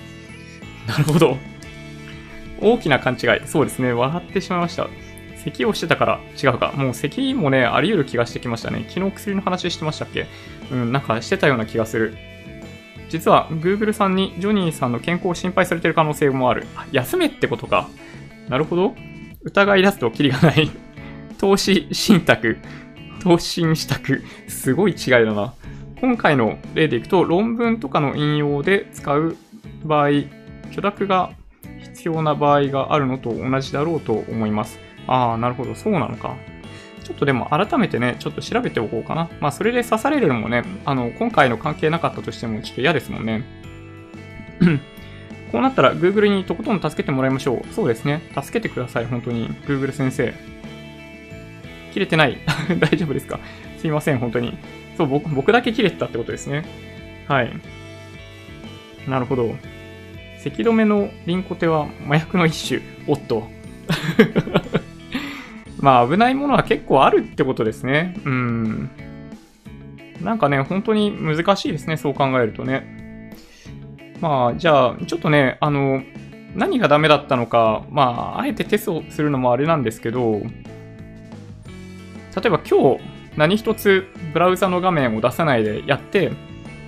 [0.86, 1.36] なるほど。
[2.60, 3.46] 大きな勘違い。
[3.46, 3.92] そうですね。
[3.92, 4.88] 笑ってしまいました。
[5.36, 6.72] 咳をしてたから違うか。
[6.76, 8.84] もう咳もね、あり得る気がしてきましたね。
[8.88, 10.26] 昨日薬の話してましたっけ？
[10.72, 12.16] うん、なんかしてたような気がする。
[13.08, 16.66] 実は Google さんにジョニーさんの健康を心配されてる可能性もある。
[16.74, 17.88] あ、休めってことか。
[18.48, 18.94] なるほど。
[19.42, 20.68] 疑い出すとキリがない。
[21.38, 22.58] 投資信託。
[23.22, 24.24] 投資支託。
[24.48, 25.54] すごい違いだな。
[26.00, 29.36] 今回の例でいくと、論文とかの引用で使う
[29.84, 30.10] 場合、
[30.72, 31.30] 許諾が
[31.94, 34.78] 必要な場合があるのと同じだろうと思います。
[35.06, 36.36] ああ、なるほど、そうなのか。
[37.04, 39.28] ちょっとでも改めてね、ちょっと調べておこうかな。
[39.40, 43.44] まあ、それで刺されるのもね、あの、今回の関係なかったとしてもちょっと嫌ですもんね。
[45.52, 47.74] こうなったら Google にとことん助けてもらいましょう。
[47.74, 48.22] そうですね。
[48.34, 49.48] 助けてください、本当に。
[49.66, 50.34] Google 先生。
[51.92, 52.38] 切れてない
[52.80, 53.38] 大丈夫ですか？
[53.78, 54.58] すいません、本当に。
[54.96, 56.64] そう、僕、僕だけ切れてたってことですね。
[57.28, 57.52] はい。
[59.08, 59.54] なるほど。
[60.42, 62.80] 咳止めのリンコテは麻薬の一種。
[63.06, 63.48] おっと。
[65.78, 68.14] まあ危ないものは結構あるってことですね。
[68.24, 68.90] うん。
[70.22, 73.32] なんかね、本当に難しいですね、そう考えるとね。
[74.20, 76.02] まあ、じゃあ、ちょっとね、あの、
[76.54, 80.40] 何がダメだったのか、まあ、あえてテストするのもあれなんですけど、
[82.34, 83.00] 例えば今日、
[83.36, 86.32] 何一つブラウザの画面を出さないでやって、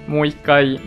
[0.07, 0.81] もう一回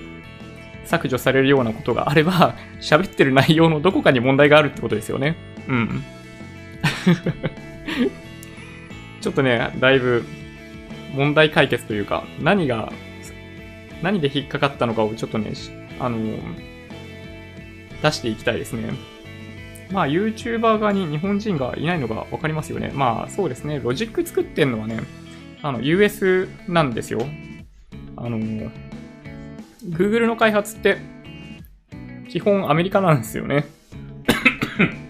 [0.86, 5.36] 削除されるようなことがあれば、 喋ってる内容のどこかに問題があるってことですよね。
[5.68, 6.02] うん。
[9.22, 10.26] ちょっとね、だいぶ
[11.14, 12.92] 問題解決というか、何が、
[14.02, 15.52] 何で引っかかったのかをちょっとね、
[16.00, 16.18] あの、
[18.02, 18.90] 出していきたいですね。
[19.92, 22.92] まあ、YouTuber 側に日本人がいないのが分かりますよね。
[22.94, 23.80] まあ、そうですね。
[23.84, 25.00] ロジック作ってんのはね、
[25.62, 27.26] あの、US なんですよ。
[28.16, 28.72] あの、
[29.90, 30.98] Google の開発って、
[32.30, 33.66] 基本アメリカなんですよね。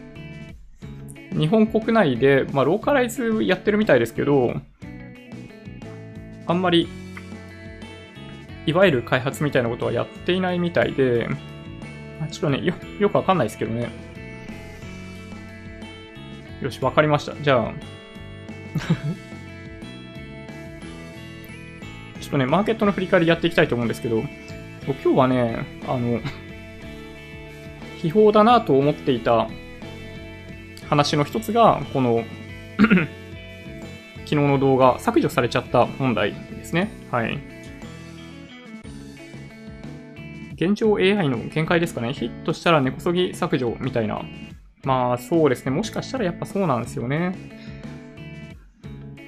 [1.38, 4.54] 日本国内で、まあ、ローカライズやってるみたいですけど、
[6.48, 6.88] あんまり、
[8.66, 11.28] いわゆる開発みたいなことはやっていないみたいで、
[12.30, 13.90] ちょっとね、よ、よくわかんないですけどね。
[16.62, 17.36] よし、わかりました。
[17.42, 17.74] じゃあ、
[22.22, 24.24] ちょっとね、マーケットの振り返りやっていきたいと思うんですけど、
[24.86, 26.20] 今日はね、あの、
[27.98, 29.48] 秘宝だなと思っていた
[30.90, 32.24] 話の一つが、この
[34.26, 36.92] 昨日の動画削除されちゃった問題ですね。
[37.12, 37.38] はい。
[40.54, 42.14] 現状 AI の見解ですかね。
[42.14, 44.22] ヒットしたら根こそぎ削除みたいな。
[44.84, 45.72] まあそうですね。
[45.72, 47.36] もしかしたらやっぱそうなんですよね。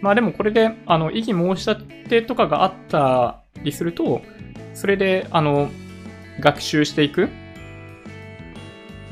[0.02, 4.22] まあでもこれで、あの、異議申し立てとかがあったりすると、
[4.74, 5.70] それで、あの、
[6.40, 7.30] 学習していく？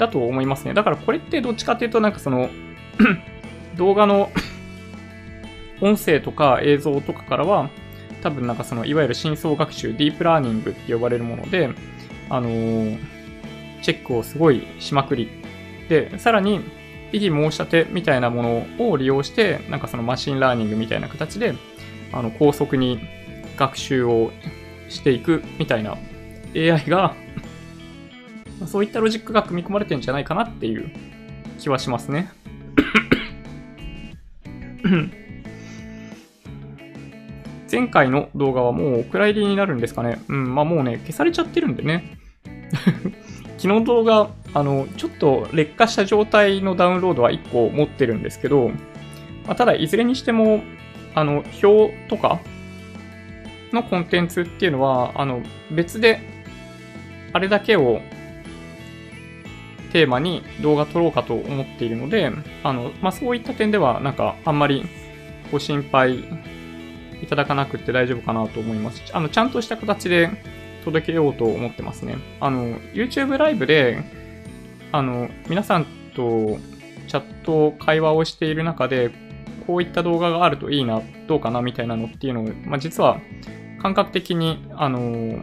[0.02, 0.74] だと思いますね。
[0.74, 2.50] だからこれってどっちかっていうとなんかその
[3.78, 4.32] 動画の
[5.80, 7.70] 音声とか映像とかからは
[8.24, 11.70] 多分なんかそのいわゆる深層学習、ディープラーニングって呼ばれるもので、
[12.30, 13.00] あのー、
[13.82, 15.30] チェックをすごいしまくり。
[15.90, 16.62] で、さらに
[17.12, 21.54] 異議申し立てみたいなものを利用して、なんかその machine learning みたいな形で、
[22.12, 23.00] あの、高速に
[23.58, 24.32] 学習を
[24.92, 25.98] していくみたいな
[26.56, 27.16] AI が
[28.68, 30.92] そういったロジックが組み込まれてるんじゃないかなっていう
[31.60, 32.30] 気はしますね。
[37.72, 40.22] 前回の動画はもうお蔵入りになるんですかね。
[40.28, 42.18] うん、まあもうね、消されちゃってるんでね。
[43.58, 48.70] 昨日動画、あの、ちょっと劣化した状態のダウンロードは1個持ってるんですけど、
[49.48, 50.62] まあ、ただ、いずれにしても、
[51.16, 52.40] あの、表とか
[53.74, 56.20] のコンテンツっていうのは、あの、別で、
[57.34, 58.02] あれだけを
[59.92, 62.32] テーマに動画撮ろうかと思っているので、
[62.64, 64.86] あの、まあ、そういった点では、なんか、あんまり
[65.52, 66.20] ご心配
[67.22, 69.04] いただかなくて大丈夫かなと思います。
[69.14, 70.30] あの、ちゃんとした形で
[70.84, 72.18] 届けようと思ってますね。
[72.40, 74.04] あの、YouTube ライブで、
[74.92, 76.58] あの、皆さんと
[77.08, 79.12] チャット、会話をしている中で、
[79.68, 83.20] こういった動画があるといいな、どうかな、みたいなのっていうのを、まあ、実は
[83.82, 85.42] 感覚的に、あの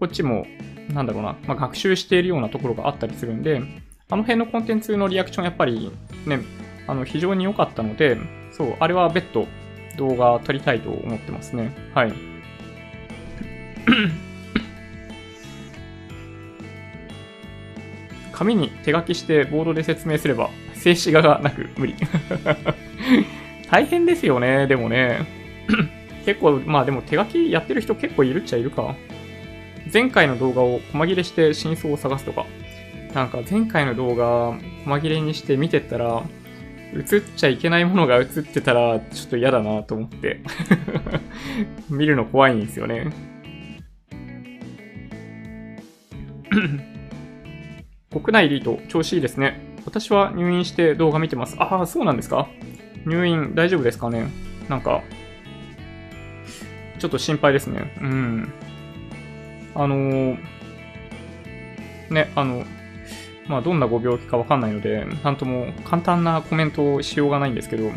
[0.00, 0.46] こっちも
[0.92, 3.62] なんだろうな、まあ、学習しているようなところがあったりするんで、
[4.08, 5.92] あの辺のコンテンツのリアクションやっぱり
[6.26, 6.40] ね、
[6.86, 8.16] あの非常に良かったので、
[8.52, 9.46] そう、あれは別途
[9.96, 11.72] 動画撮りたいと思ってますね。
[11.94, 12.14] はい。
[18.32, 21.94] 紙に手書きしてボードで説明すれば、静止画がなく無理。
[23.70, 25.44] 大変ですよね、でもね。
[26.24, 28.94] 結構、まあでも手書きやってる人結構いるっちゃいるか。
[29.92, 32.46] 前回の動画を細切れして真相を探すとか、
[33.14, 36.22] なんか前回の動画細切れにして見てったら、
[36.94, 40.40] 映っちゃいけないものが映ってたらちょっと嫌だなと思って
[41.90, 43.10] 見るの怖いんですよね
[48.12, 49.74] 国内リート調子いいですね。
[49.84, 51.56] 私は入院して動画見てます。
[51.58, 52.48] ああ、そうなんですか
[53.06, 54.28] 入院大丈夫ですかね
[54.68, 55.02] なんか、
[57.04, 57.92] ちょっと心配ですね。
[58.00, 58.52] うん。
[59.74, 60.38] あのー、
[62.08, 62.64] ね、あの、
[63.46, 67.90] まあ、どんなご病気かわかんないので、なんとも簡単なコメントをしようがないんですけど、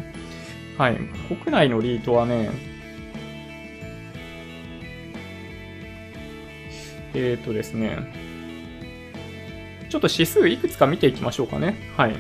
[0.78, 0.98] はい、
[1.30, 2.50] 国内のリートはね、
[7.14, 8.12] えっ、ー、とですね、
[9.88, 11.78] ちょっと指数いくつか見ていきましょうかね。
[11.96, 12.16] はい。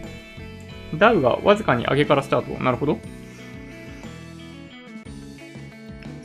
[0.98, 2.62] ダウがわずかに上げからスタート。
[2.62, 2.98] なるほど。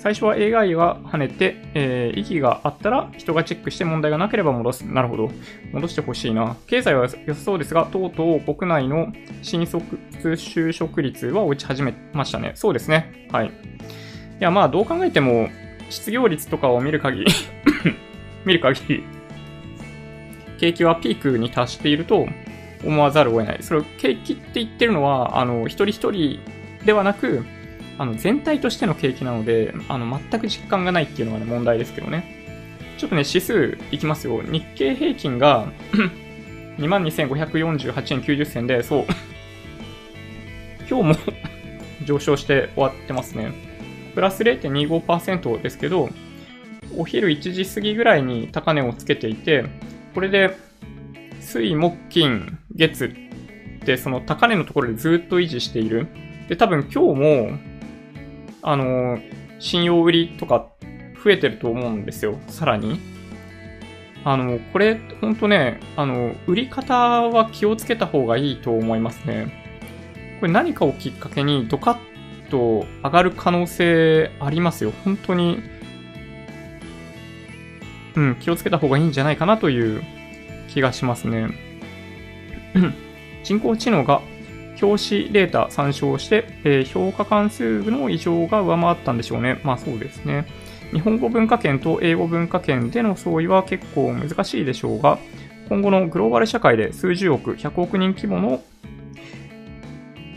[0.01, 4.81] 最初は AI が跳ねて、えー、息があったら人がチェックして問題がなければ戻す。
[4.81, 5.29] なるほど。
[5.73, 6.57] 戻してほしいな。
[6.65, 9.85] 経済は良さそうですが、とうとう国内の新卒
[10.15, 12.53] 就職率は落ち始めましたね。
[12.55, 13.27] そうですね。
[13.31, 13.49] はい。
[13.49, 13.51] い
[14.39, 15.49] や、まあ、どう考えても、
[15.91, 17.31] 失業率とかを見る限り
[18.43, 19.03] 見る限り、
[20.57, 22.27] 景気はピークに達していると
[22.83, 23.57] 思わざるを得ない。
[23.61, 26.39] それを景気って言ってるのは、あの、一人一人
[26.85, 27.45] ではなく、
[27.97, 32.41] あの全体としての景気なので、あの全く実感がないっていうのがね、問題ですけどね。
[32.97, 34.41] ちょっとね、指数いきますよ。
[34.43, 35.71] 日経平均が
[36.77, 39.05] 22,548円90銭で、そう。
[40.89, 41.15] 今日も
[42.05, 43.51] 上昇して終わってますね。
[44.13, 46.09] プラス0.25%ですけど、
[46.97, 49.65] お昼1時過ぎぐらいに高値をつけていて、
[50.13, 50.55] これで、
[51.39, 53.09] 水、木、金、月っ
[53.85, 56.07] てその高値のところでずっと維持している。
[56.49, 57.59] で、多分今日も
[58.61, 59.19] あの、
[59.59, 60.67] 信用売りとか
[61.23, 62.37] 増えてると思うんですよ。
[62.47, 62.99] さらに。
[64.23, 69.61] あの、これ、ほんとね、あの、売り方は気をつけた方がいいと思いますね。
[70.39, 71.97] これ何かをきっかけにドカッ
[72.49, 74.91] と上がる可能性ありますよ。
[75.03, 75.59] 本当に、
[78.15, 80.03] うん、気をつけた方がいいんじゃないかなという
[80.67, 81.49] 気がしますね。
[83.43, 84.21] 人工知能が
[84.81, 89.59] 表紙データ参照して、え、評価関数の異常が上回ったんでしょうね。
[89.63, 90.45] まあそうですね。
[90.91, 95.19] 日本語文化圏と英語文化圏での相違は結構難しいでしょうが、
[95.69, 98.61] 今後のグローバル社会で数十億、100億人規模の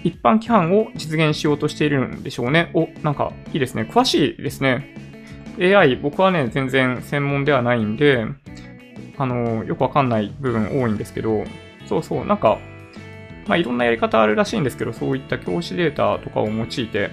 [0.04, 2.70] 一般規範を実現しようとしているんでしょうね。
[2.74, 3.88] お、なんかいいですね。
[3.90, 4.94] 詳しいですね。
[5.58, 8.26] AI、僕はね、全然専門ではないんで、
[9.16, 11.44] あの、よくわかんない部分多いんですけど、
[11.86, 12.58] そうそう、なんか、
[13.46, 17.10] まあ、いろんなやり方あるらしいんですけど、そういった教師データとかを用いて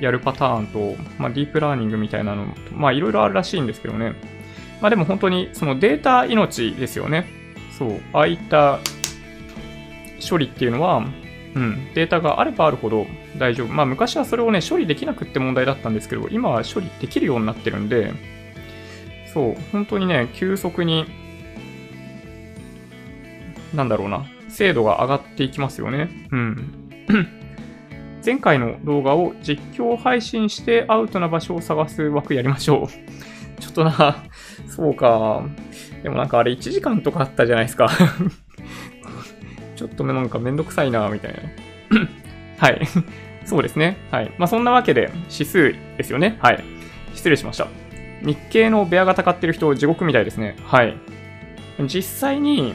[0.00, 4.14] やるパターンと、まあ、ディープラーニングみたいなの、まあ、いろいろあるらしいんですけどね。
[4.80, 7.26] まあ、でも本当にそのデータ命ですよね。
[7.78, 8.00] そう。
[8.12, 8.80] ああいった
[10.28, 11.04] 処理っていうのは、
[11.54, 13.06] うん、データがあればあるほど
[13.38, 13.68] 大丈夫。
[13.68, 18.12] まあ昔はそれをね、処理できなくって問題だったんですけど、今は処理できるようになってるんで、
[19.32, 21.06] そう、本当にね、急速に、
[23.74, 26.08] なんだろうな、精度が上がっていきますよね。
[26.30, 26.74] うん。
[28.24, 32.88] 前回の動画を実況配信してアウトな場所を探す枠やりましょう。
[33.60, 34.24] ちょっとな、
[34.66, 35.44] そうか。
[36.02, 37.90] でもなんかあれ1時間とかあったじゃないですか
[39.76, 41.38] ちょっとなんかめんどくさいな、みたいな。
[42.58, 42.80] はい。
[43.44, 43.98] そうですね。
[44.10, 44.32] はい。
[44.38, 46.38] まあ、そんなわけで、指数ですよね。
[46.40, 46.64] はい。
[47.14, 47.66] 失礼しました。
[48.22, 50.56] 日経のベアがたかってる人、地獄みたいですね。
[50.64, 50.96] はい。
[51.86, 52.74] 実際に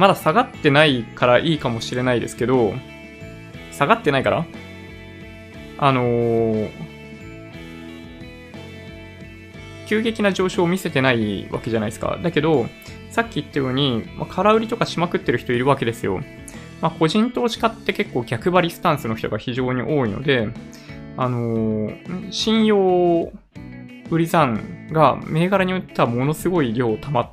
[0.00, 2.72] まだ下がってないからいいかもしれないですけど、
[3.70, 4.46] 下がってないから？
[5.76, 6.70] あのー、
[9.86, 12.18] 急激な上昇を見せてないわけじゃないですか。
[12.22, 12.66] だけど、
[13.10, 16.22] さっき言ったように、まあ、空売りとかしまくってる人いるわけですよ。
[16.80, 20.48] まあ、個人投資家って結構逆張りスタンスの人が非常に多いので、
[21.18, 23.30] あのー、信用
[24.10, 27.30] 売り算が銘柄によってはものすごい量溜まっ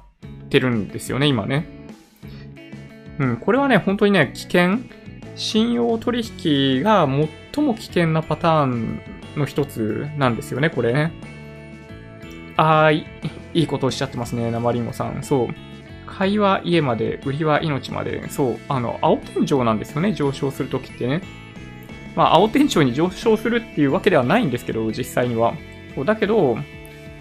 [0.49, 1.76] てるんですよね、今ね。
[3.19, 4.79] うん、これはね、本当にね、危険。
[5.35, 6.23] 信用取
[6.79, 7.07] 引が
[7.53, 8.99] 最も危険なパターン
[9.35, 11.11] の一つなんですよね、これね。
[12.57, 13.05] あーい、
[13.53, 15.21] いいことをおっしゃってますね、生リンゴさん。
[15.23, 15.47] そう。
[16.07, 18.27] 買いは家まで、売りは命まで。
[18.29, 18.59] そう。
[18.67, 21.21] あの、青天井なんですよね、上昇するときってね。
[22.15, 25.53] まあ、青天井に上昇するっていうわけではないんですけど、実際には。
[26.03, 26.57] だけど、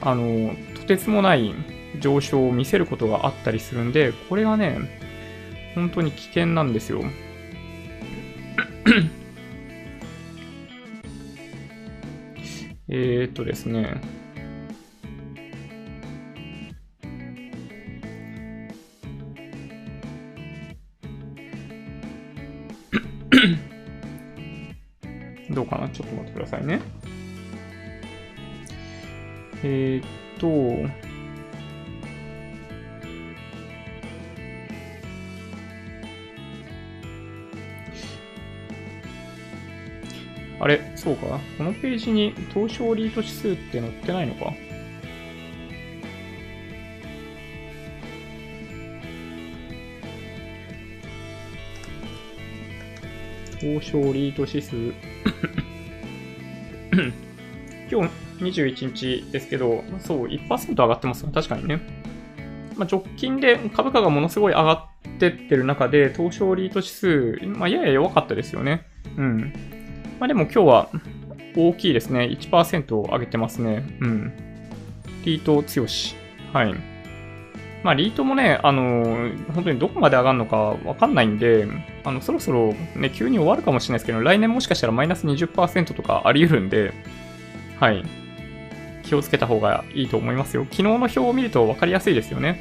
[0.01, 1.55] あの、とてつもない
[2.01, 4.79] 上昇を見せることがあったりするんで、これがね、
[5.77, 7.05] 本当に危険なんですよ。
[12.89, 14.01] えーっとですね。
[25.55, 25.91] どうかな？
[25.91, 26.81] ちょっと待ってくださいね。
[29.63, 30.07] えー、っ
[30.39, 31.06] と、
[40.59, 41.39] あれ、そうか？
[41.59, 44.53] このページに東証リート指数って載ってないのか？
[53.59, 54.77] 東証リート指数
[57.91, 61.81] 今日21日ですけど、そう、1%上がってますね確かにね。
[62.77, 68.87] まあ、直近で株価がものすごい上がってってる中で、東証リート指数、まあ、やや弱かったですよね。
[69.17, 69.53] うん。
[70.19, 70.91] まあ、でも今日は
[71.57, 72.25] 大きいですね。
[72.25, 73.85] 1%上げてますね。
[74.01, 74.33] うん。
[75.25, 76.17] リート強し。
[76.53, 76.75] はい。
[77.83, 81.67] まあ、リートもね、あの本当にどこまで上がるのかわかんないんで、
[82.05, 86.93] あの、そろそろね、急に終わるかもしれないですけど、来年もしかしたらマイナス20%とかあり得るんで、
[87.79, 88.03] はい。
[89.05, 90.65] 気をつけた方がいいと思いますよ。
[90.65, 92.61] 昨日の表を見ると分かりやすいですよね。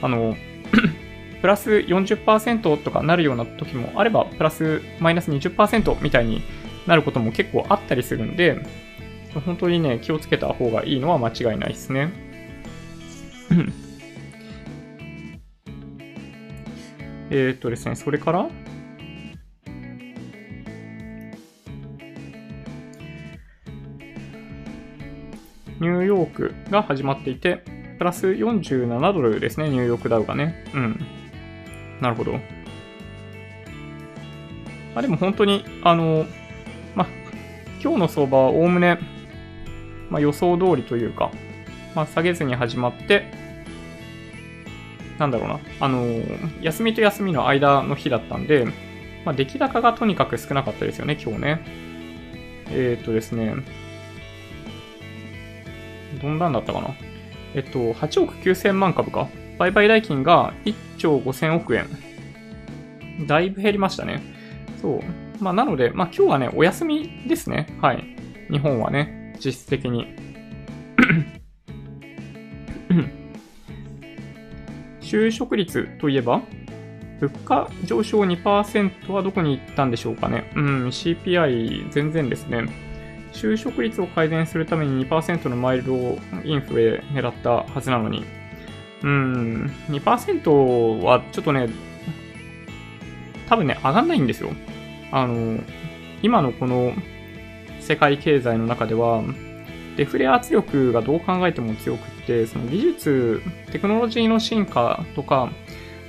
[0.00, 0.36] あの、
[1.42, 6.42] プラス40%とかなるような時もあれば、プラスマイナス20%みたいに
[6.86, 8.60] なることも結構あったりするんで、
[9.44, 12.12] 本当にね、気をつけた方がいいのは間違いないですね。
[17.30, 18.48] えっとですね、それから？
[25.78, 27.62] ニューヨークが始まっていて、
[27.98, 30.64] プラス47ドルですね、ニューヨークダウがね。
[30.72, 30.98] うん。
[32.00, 32.40] なるほど。
[34.94, 36.24] あ、でも本当に、あの、
[37.82, 38.98] 今日の相場はおおむね、
[40.10, 41.30] まあ予想通りというか、
[41.94, 43.24] まあ下げずに始まって、
[45.18, 46.04] なんだろうな、あの
[46.60, 48.66] 休みと休みの間の日だったんで、
[49.24, 51.60] まあ、出来高がとにかく少なかったですよね、今日ね。
[52.70, 53.54] えっ、とですね、
[56.22, 56.94] どんなんだったかな？
[57.54, 59.28] えっと、8億9000万株か？
[59.58, 61.86] 売買代金が1兆5000億円。
[63.26, 64.22] だいぶ減りましたね。
[64.82, 65.00] そう。
[65.40, 67.78] まあ、なので、まあ、今日はね、お休みですね。
[67.80, 68.04] はい。
[68.50, 70.14] 日本はね、実質的に。
[75.00, 76.42] 就職率といえば、
[77.20, 80.50] 物価上昇2%はどこに行ったんでしょうかね。
[80.54, 82.66] うん、CPI 全然ですね。
[83.32, 85.94] 就職率を改善するために2%のマイルド
[86.44, 88.24] インフレ狙ったはずなのに、
[89.02, 91.68] うん、2%はちょっとね、
[93.48, 94.50] 多分ね、上がんないんですよ。
[95.16, 95.58] あの、
[96.22, 96.92] 今のこの
[97.80, 99.22] 世界経済の中では、
[99.96, 103.40] デフレ圧力がどう考えても強くって、その技術、
[103.72, 105.50] テクノロジーの進化とか、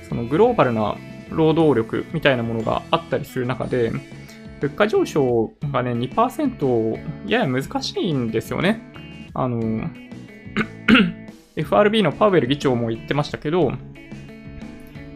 [0.06, 0.98] そのグローバルな
[1.30, 3.92] 労働力みたいなものがあったりする中で、
[4.60, 8.82] 物価上昇がね、2%やや難しいんですよね。
[9.32, 9.88] あの、
[11.56, 13.72] FRB のパウエル議長も言ってましたけど、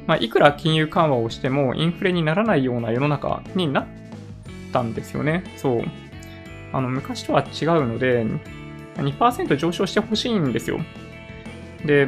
[0.06, 3.86] まあ、いくら金融緩和をしてもインフレにならないような世の中になっ
[4.72, 5.44] たんですよね。
[5.56, 5.84] そう。
[6.72, 8.26] あの、昔とは違うので、
[8.96, 10.80] 2%上昇してほしいんですよ。
[11.84, 12.06] で、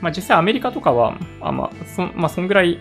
[0.00, 2.78] まあ、実際アメリカとかは、あまあ、そ、まあ、そんぐらい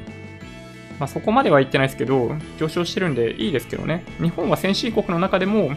[0.99, 4.03] まあ、そこまでは言ってないですけど、上昇してるんでいいですけどね。
[4.19, 5.71] 日本は先進国の中でも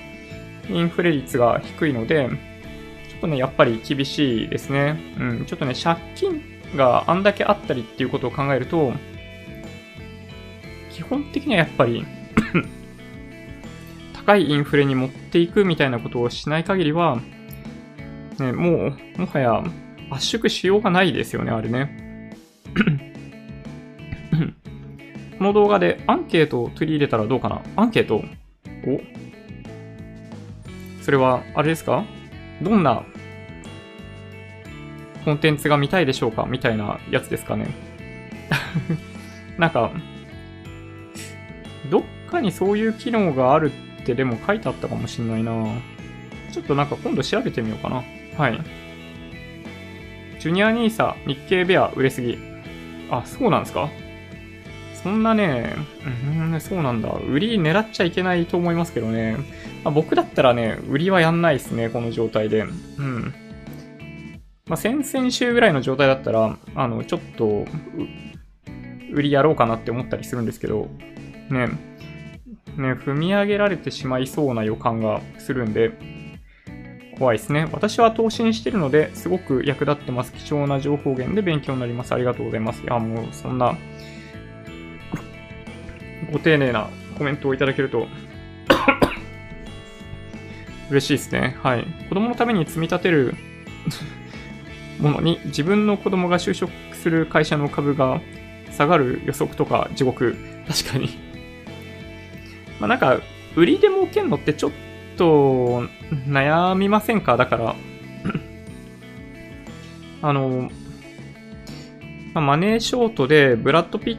[0.69, 2.29] インフレ率が低いので、
[3.09, 4.99] ちょっとね、やっぱり厳しいですね。
[5.19, 6.43] うん、ちょっとね、借金
[6.77, 8.93] があんだけあったりっていうことを考えると、
[10.93, 12.05] 基本的にはやっぱり
[14.15, 17.21] 高いインフレに持っていくみたいなことをしない限りは、
[18.39, 19.63] ね、もう、もはや
[20.11, 22.31] 圧縮しようがないですよね、あれね。
[25.39, 27.63] この動画でアンケートを取り入れたらどうかな？
[27.77, 28.17] アンケート？
[28.87, 29.01] お？
[31.03, 32.05] それは、あれですか？
[32.61, 33.05] どんな
[35.25, 37.69] コンテンツが見たいでしょうかみたいなやつですかね。
[39.59, 39.91] なんか、
[41.91, 45.53] どっかにそういう機能があるってでも書いてあったかもしんないな
[46.53, 48.03] ちょっとなんか今度調べてみようかな。
[48.37, 48.61] はい。
[50.41, 52.39] ジュニアニーサ、日経ベア、売れすぎ。
[53.11, 53.91] あ、そうなんですか？
[55.03, 55.75] そんなね、
[56.29, 57.11] うん、そうなんだ。
[57.11, 59.37] 売り狙っちゃいけないと思いますけどね。
[59.83, 62.61] まあ、僕だったらね、売りはやんないですね、この状態で。
[62.99, 63.35] うん。
[64.71, 67.65] まあ、先々週ぐらいの状態だったら、あの、ちょっと、
[69.13, 70.87] 売りやろうかなって思ったりするんですけど、
[71.51, 71.67] ね、
[72.77, 75.91] ね、踏み上げられてしまいそうな予感がするんで、
[77.19, 77.69] 怖いですね。
[77.73, 80.33] 私は投資にしてるので、すごく役立ってます。
[80.33, 82.15] 貴重な情報源で勉強になります。
[82.15, 82.81] ありがとうございます。
[82.85, 83.77] いや、もう、そんな、
[86.31, 88.07] ご丁寧なコメントをいただけると
[90.91, 91.57] 嬉しいですね。
[91.61, 91.85] はい。
[92.09, 93.35] 子供のために積み立てる
[95.01, 98.21] ものに自分の子供が就職する会社の株が
[98.71, 100.37] 下がる予測とか地獄。
[100.69, 101.09] 確かに
[102.79, 103.21] まあなんか、
[103.57, 104.73] 売りで儲けんのってちょっ
[105.17, 105.83] と
[106.29, 107.37] 悩みませんか？
[107.37, 107.75] だから
[110.23, 110.71] あの、
[112.33, 114.19] まあ、マネーショートでブラッド・ピッ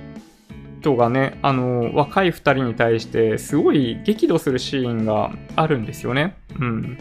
[0.82, 6.36] トがね、あの、若い二人に対してすごい激怒するシーンがあるんですよね。
[6.60, 6.98] うん。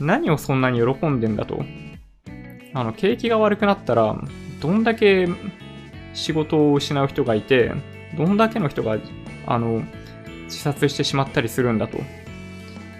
[0.00, 1.64] 何をそんなに喜んでんだと。
[2.74, 4.16] あの、景気が悪くなったら、
[4.60, 5.28] どんだけ
[6.14, 7.72] 仕事を失う人がいて、
[8.16, 8.98] どんだけの人が、
[9.46, 9.82] あの、
[10.44, 11.98] 自殺してしまったりするんだと。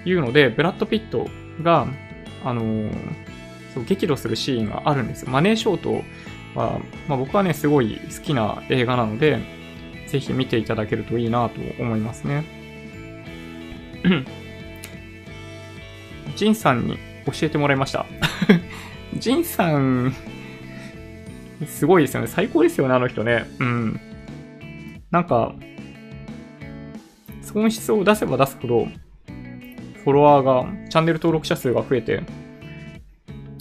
[0.04, 1.28] いうので、ブラッド・ピット
[1.62, 1.86] が、
[2.44, 2.88] あの
[3.74, 5.30] そう激怒するシーンがあるんですよ。
[5.30, 6.04] マネーショート
[6.58, 9.40] は、まあ、僕はね、すごい好きな映画なので、
[10.06, 12.44] ぜひ見ていただけるといいなと思いますね。
[16.36, 16.96] ジンさんに
[17.26, 18.06] 教えてもらいました。
[19.18, 20.14] ジンさん、
[21.66, 22.26] すごいですよね。
[22.26, 23.46] 最高ですよね、あの人ね。
[23.58, 24.00] うん。
[25.10, 25.54] なんか、
[27.42, 28.86] 損失を出せば出すほど、
[30.04, 32.22] フォロワーが、チャンネル登録者数が増えて、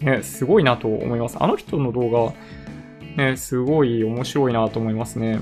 [0.02, 1.38] ね、すごいなと思います。
[1.40, 2.34] あの人の動
[3.18, 5.40] 画、ね、すごい面白いなと思いますね。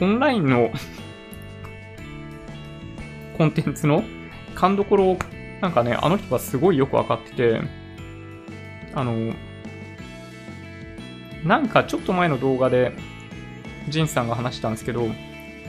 [0.00, 0.70] オンラインの
[3.36, 4.04] コンテンツの
[4.54, 5.18] 勘どころを、
[5.60, 7.60] なんかね、あの人がすごいよくわかってて、
[8.98, 9.32] あの、
[11.44, 12.92] なんかちょっと前の動画で、
[13.88, 15.08] ジンさんが話したんですけど、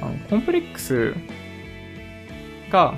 [0.02, 1.14] あのコンプレックス
[2.72, 2.96] が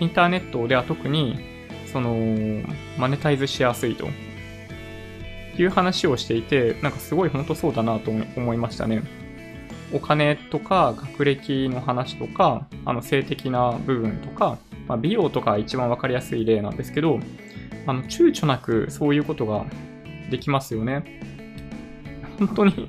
[0.00, 1.38] インターネットでは特に
[1.86, 2.14] その
[2.98, 4.08] マネタイズしやすいと
[5.56, 9.02] いう話をしていて、なんかすごい本当そうだなと思いましたね。
[9.92, 14.58] お金とか学歴の話とか、あの性的な部分とか、
[14.88, 17.20] まあ、美容とか一番わかりやすい例なんですけど、
[17.90, 19.66] あの躊躇なくそういうことが
[20.30, 21.04] できますよね。
[22.38, 22.88] 本当に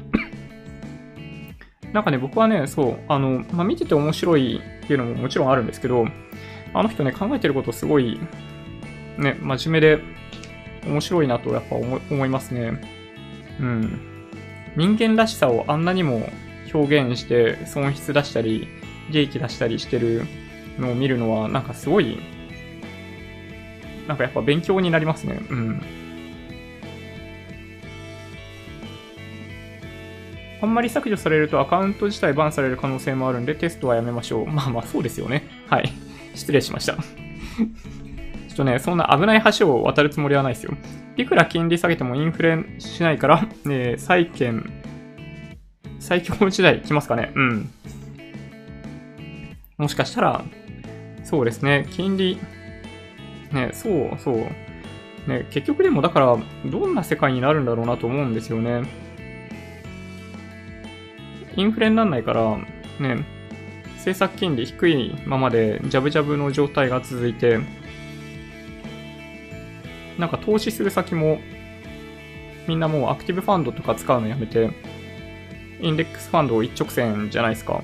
[1.92, 6.08] なんかね、僕はね、そう、あの、まあ、見てて面白いっていうのももちろんあるんですけど、
[6.74, 8.20] あの人ね、考えてることすごい、
[9.18, 10.00] ね、真面目で
[10.86, 12.80] 面白いなとやっぱ思いますね。
[13.60, 14.00] うん。
[14.78, 16.30] 人間らしさをあんなにも
[16.72, 18.68] 表現して損失出したり、
[19.10, 20.26] 利益出したりしてる
[20.78, 22.20] のを見るのは、なんかすごい、
[24.08, 25.40] なんかやっぱ勉強になりますね。
[25.50, 25.82] うん。
[30.62, 34.48] あんまり削除されるとアカウント自体バンされる可能性もあるんでテストはやめましょう。
[34.52, 35.48] まあまあそうですよね。
[35.68, 35.92] はい。
[36.36, 36.96] 失礼しました。
[38.48, 40.74] ちょっとね、そんな危ない橋を渡るつもりはないですよ。
[41.18, 44.72] いくら金利下げてもインフレしないから、ね、債券、
[46.00, 47.32] 最強時代来ますかね。
[47.36, 47.70] うん。
[49.78, 50.44] もしかしたら、
[51.24, 52.38] そうですね、金利、
[53.52, 55.30] ね、そうそう。
[55.30, 58.84] ね、結局でもだから、どんな世界になるんだろうなと思うんですよね。
[61.56, 62.58] インフレにならないから、
[63.00, 63.26] ね、
[63.96, 67.60] 政策金利低いままでジャブジャブの状態が続いて、
[70.18, 71.40] なんか投資する先も
[72.68, 74.72] みんなもうアクティブファンドとか使うのやめて、
[75.82, 77.84] インデックスファンド一直線じゃないですか。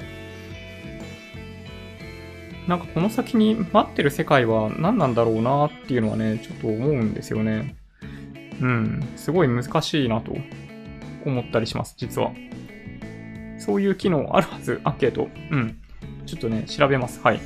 [2.68, 7.76] なんかこの先に待ってる世界は何なんだろうなっていうのはね、ちょっと思うんですよね。
[8.62, 10.36] うん、すごい難しいなと
[11.26, 12.32] 思ったりします、実は。
[13.58, 15.30] そういう機能あるはず、アンケート。
[15.52, 15.78] うん。
[16.26, 17.22] ちょっとね、調べます。
[17.24, 17.40] はい。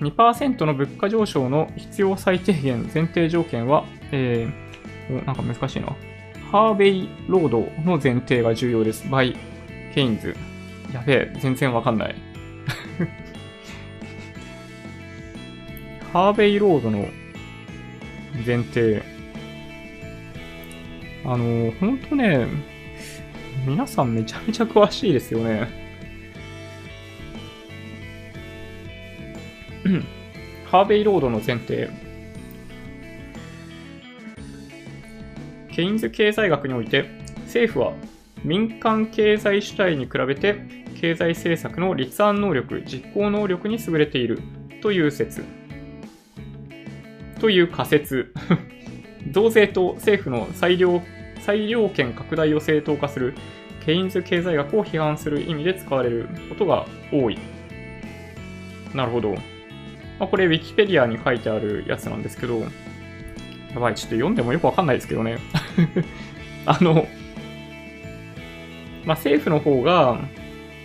[0.00, 5.88] 2%の物価上昇の必要最低限前提条件は、えー、お、なんか難しいな。
[6.50, 9.06] ハーベイロードの前提が重要です。
[9.08, 9.36] by
[9.94, 10.36] ケインズ。
[10.92, 12.29] やべえ、全然わかんない。
[16.12, 17.08] ハーベイロードの
[18.46, 19.02] 前提。
[21.24, 22.46] あの、ほんとね、
[23.66, 25.68] 皆さんめちゃめちゃ詳しいですよね。
[30.70, 31.90] ハーベイロードの前提。
[35.72, 37.06] ケインズ経済学において、
[37.42, 37.92] 政府は
[38.44, 44.38] 民間経済主体に比べて経済政策の立案能力、実行能力に優れている
[44.82, 45.44] という説。
[47.40, 48.34] という仮説。
[49.32, 51.00] 増税と政府の裁量
[51.40, 53.34] 裁量権拡大を正当化する
[53.84, 57.38] ケインズ経済学を批判する意味で使われることが多い。
[58.94, 59.32] なるほど。
[60.18, 65.38] まあ、これ Wikipedia に書いてあるやつなんですけど、やばい、ちょっと読んでもよくわかんないですけどね。
[66.66, 67.06] あの、
[69.06, 70.20] まあ、政府の方が、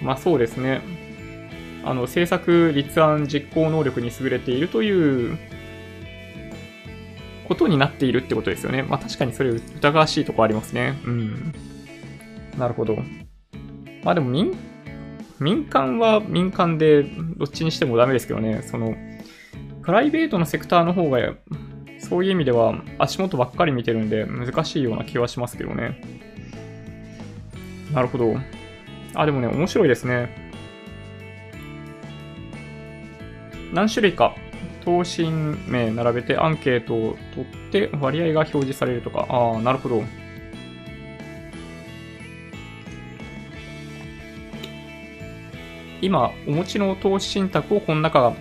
[0.05, 0.81] まあそうですね、
[1.83, 5.37] あの、政策立案実行能力に優れているという
[7.47, 8.83] ことになっているってことですよね。
[8.83, 10.99] まあ確かにそれ疑わしいとこありますね。
[11.05, 11.53] うん。
[12.57, 12.97] なるほど。
[14.03, 14.55] まあでも民、
[15.39, 18.61] 民間は民間でどっちにしてもダメですけどね。
[18.61, 18.95] その、
[19.81, 21.19] プライベートのセクターの方が、
[21.97, 25.99] そういう意味では足元ばっかり見てるんで難しいような気はしますけどね。
[27.91, 28.35] なるほど。
[29.15, 30.29] あ、でもね、面白いですね。
[33.73, 34.35] 何種類か
[34.85, 35.31] 等身
[35.67, 39.25] 名並べてアンケートを取って割合が表示されるとか。
[39.29, 40.03] ああ、なるほど。
[46.01, 48.33] 今、お持ちの投資信託をこの中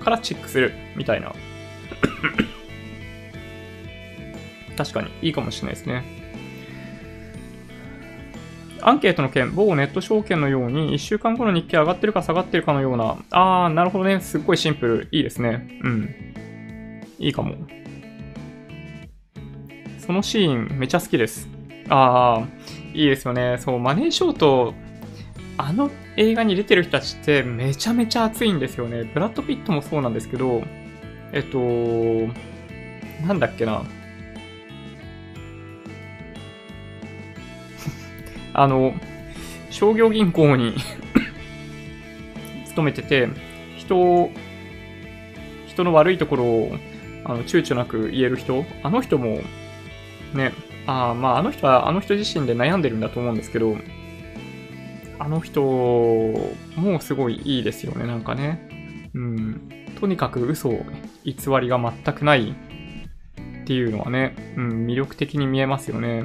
[0.00, 1.32] からチェックするみたいな。
[4.76, 6.15] 確かにいいかもしれないですね。
[8.86, 14.20] アンケートの件、某ネット証券のように1週間後の日経上がってるか下がってるかのような、あー、なるほどね。
[14.20, 15.08] すっごいシンプル。
[15.10, 15.66] いいですね。
[15.82, 16.14] うん。
[17.18, 17.56] いいかも。
[19.98, 21.48] そのシーンめちゃ好きです。
[21.88, 23.56] あー、いいですよね。
[23.58, 24.72] そう、マネーショート、
[25.58, 29.02] あの映画に出てる人たちってめちゃめちゃ熱いんですよね。
[29.02, 30.62] ブラッド・ピットもそうなんですけど、
[31.32, 31.58] えっと、
[33.26, 33.82] なんだっけな。
[38.58, 38.94] あの、
[39.70, 40.74] 商業銀行に
[42.66, 43.28] 勤めてて、
[43.76, 44.30] 人を
[45.76, 46.76] 人の悪いところを、
[47.24, 49.40] あの、躊躇なく言える人、あの人も、
[50.32, 50.52] ね、
[50.86, 53.76] あまあ、あの人はあの人自身で悩んでるんだと思うんですけど、
[55.18, 59.10] あの人もすごいいいですよね、なんかね。
[59.14, 59.60] うん。
[60.00, 60.70] とにかく嘘、
[61.24, 66.24] 偽りが全くないっていうのはね、うん、魅力的に見えますよね。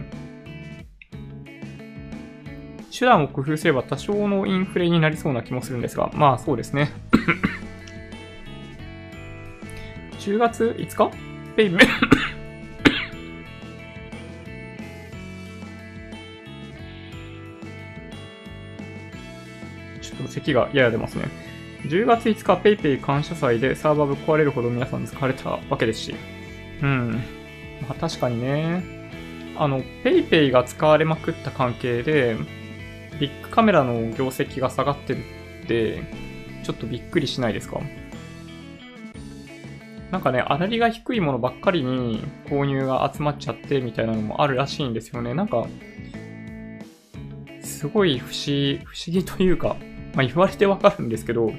[2.92, 6.92] 手段を工夫すれば多少のインフレになりそうな気もするんですが、まあそうですね。
[10.20, 11.12] 10月5日？
[11.56, 11.80] ペイメ
[20.02, 21.26] ちょっと咳がやや出ますね。
[21.84, 26.16] 10月5日 PayPay 感謝祭でサーバーぶっ壊れるほど皆さん使われたわけですし。
[26.82, 27.12] うん。
[27.82, 28.84] まあ確かにね。
[29.58, 32.38] あの、PayPay が使われまくった関係で、
[33.22, 35.20] ビッグカメラの業績が下がってる
[35.64, 36.02] って、
[36.64, 37.80] ちょっとびっくりしないですか？
[40.10, 45.36] なんかね、粗利が低いものばっかりに購入が集まっちゃってみたいなのもあるらしいんですよね。
[45.36, 45.68] なんか、
[47.62, 49.78] すごい不思議、不思議というか、
[50.16, 51.54] まあ言われてわかるんですけど、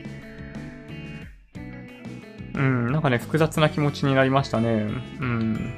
[2.54, 4.88] うん、なんかね、複雑な気持ちになりましたね。
[5.20, 5.72] うん。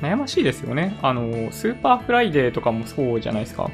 [0.00, 0.98] 悩ましいですよね。
[1.02, 3.70] あの、スーパーフライデーとかもそうじゃないですか。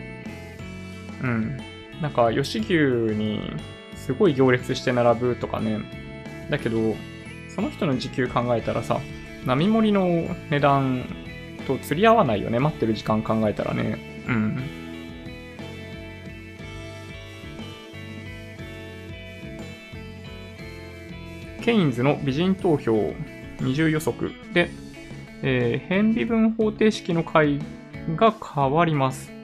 [1.22, 1.56] うん。
[2.00, 2.74] なんか、吉牛
[3.14, 3.40] に
[3.94, 5.80] すごい行列して並ぶとかね。
[6.50, 6.94] だけど、
[7.54, 9.00] その人の時給考えたらさ、
[9.46, 11.04] 並盛りの値段
[11.66, 12.58] と釣り合わないよね。
[12.58, 13.98] 待ってる時間考えたらね。
[14.28, 14.86] うん。
[21.62, 23.12] ケインズの美人投票
[23.60, 24.70] 二重予測で、
[25.42, 27.58] えー、変微分方程式の解
[28.14, 29.35] が変わります。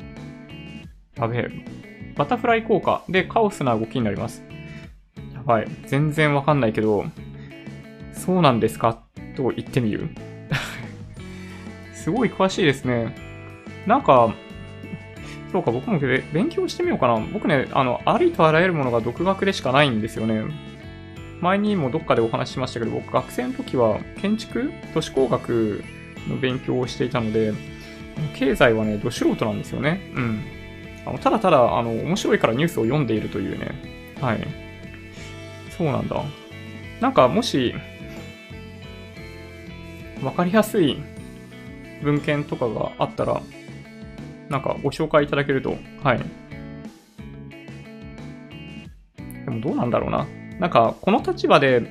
[1.17, 1.51] やべえ。
[2.17, 4.45] バタフライ効果でカオスな動きになります。
[5.35, 5.67] やばい。
[5.87, 7.05] 全然わかんないけど、
[8.13, 9.03] そうなんですか？
[9.37, 10.09] と言ってみる。
[11.95, 13.15] すごい詳しいですね。
[13.87, 14.35] なんか、
[15.51, 15.99] そうか、僕も
[16.33, 17.21] 勉強してみようかな。
[17.33, 20.43] 僕ね、あの、ありとあらゆるものが独学でしかないんですよね。
[21.41, 24.71] 前にもどっかでお話ししましたけど、僕学生の時は建築？
[24.95, 25.83] 都市工学
[26.29, 27.53] の勉強をしていたので、
[28.35, 30.01] 経済はね、ど素人なんですよね。
[30.15, 30.41] うん。
[31.05, 33.73] あのただただ、あの、面白いからニュースを読んでいるというね。
[34.21, 34.47] はい。
[35.77, 36.23] そうなんだ。
[37.01, 37.75] なんか、もし、
[40.23, 40.99] わかりやすい
[42.03, 43.43] 文献とかがあったら、
[44.49, 46.21] なんかご紹介いただけると、はい。
[49.45, 50.27] でもどうなんだろうな。
[50.61, 51.83] なんか、この立場で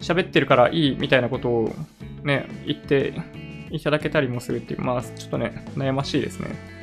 [0.00, 1.74] 喋ってるからいいみたいなことを
[2.22, 3.12] ね、言って
[3.70, 6.73] いただけたりもするっていう、まあ、ちょっとね、悩ましいですね。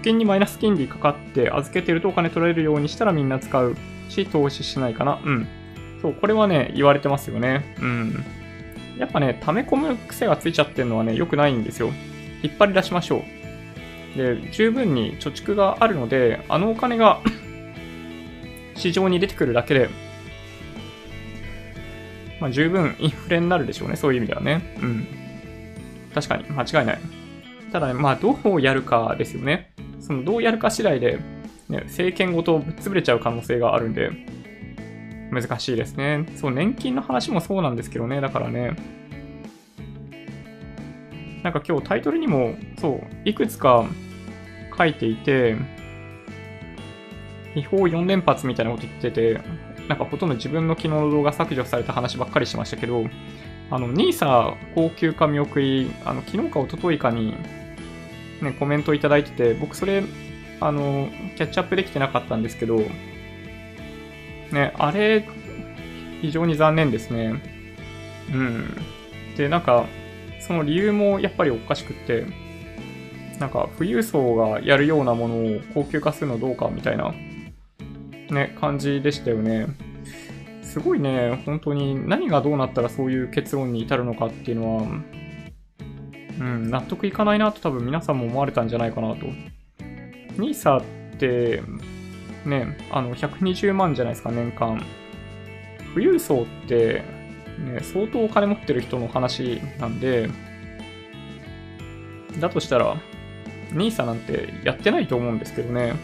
[0.00, 3.76] 貯金にマイナス金利かかって預けてるとお金取られるようにしたらみんな使う
[4.08, 5.20] し、投資しないかな。
[5.22, 5.46] うん。
[6.00, 7.76] そう、これはね、言われてますよね。
[7.80, 8.24] うん。
[8.98, 11.90] やっぱね、溜め込む癖がついちゃってるのはね、良くないんですよ。
[12.42, 13.24] 引っ張り出しましょ
[14.14, 14.18] う。
[14.18, 17.20] で、十分に貯蓄があるので、あのお金が
[18.74, 19.90] 市場に出てくるだけで、
[22.40, 23.96] まあ、十分インフレになるでしょうね。
[23.96, 24.74] そういう意味ではね。
[24.80, 25.06] うん。
[26.14, 26.98] 確かに、間違いない。
[27.70, 29.69] ただね、まあ、どうやるかですよね。
[30.00, 31.18] その、どうやるか次第で、
[31.68, 34.10] ね、政権ごとぶっ潰れちゃう可能性があるんで、
[35.30, 36.26] 難しいですね。
[36.36, 38.20] そう、年金の話もそうなんですけどね。
[38.20, 38.76] だからね、
[41.42, 43.86] なんか今日タイトルにも、そう、いくつか
[44.76, 45.56] 書いていて、
[47.54, 49.40] 違法4連発みたいなこと言ってて、
[49.88, 53.04] なんかほとんど自分の昨日の動画削除された話ばっかりしましたけど、
[53.70, 57.34] あの、NISA 高級化見送り、あの、昨日か一昨日かに、
[58.42, 60.02] ね、コメントいただいてて、僕それ、
[60.60, 62.78] あの、キャッチアップできてなかったんですけど、
[64.52, 65.26] ね、あれ、
[66.20, 67.42] 非常に残念ですね。
[68.32, 68.76] うん。
[69.36, 69.86] で、なんか、
[70.40, 72.26] その理由もやっぱりおかしくって、
[73.38, 77.14] なんか富裕層がやるようなものを高級化するのどうかみたいな、
[78.30, 79.66] ね、感じでしたよね。
[80.62, 84.86] すごいね、本当に何がどうなったらそういう結論に至るのかっていうのは、
[86.40, 89.26] うん、納得いかないなと多分皆さんも思われたんじゃないかなと。
[90.38, 90.84] NISA っ
[91.18, 91.62] て、
[92.46, 94.82] ね、あの、120万じゃないですか、年間。
[95.94, 97.02] 富裕層って、
[97.58, 100.30] ね、相当お金持ってる人の話なんで、
[102.38, 102.96] だとしたら、
[103.72, 105.94] NISA なんてやってないと思うんですけどね。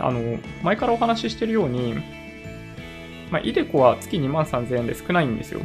[0.00, 1.94] あの、前からお話ししてるように、
[3.30, 5.60] まあ、イデコは月2万3000円で少ないんですよ。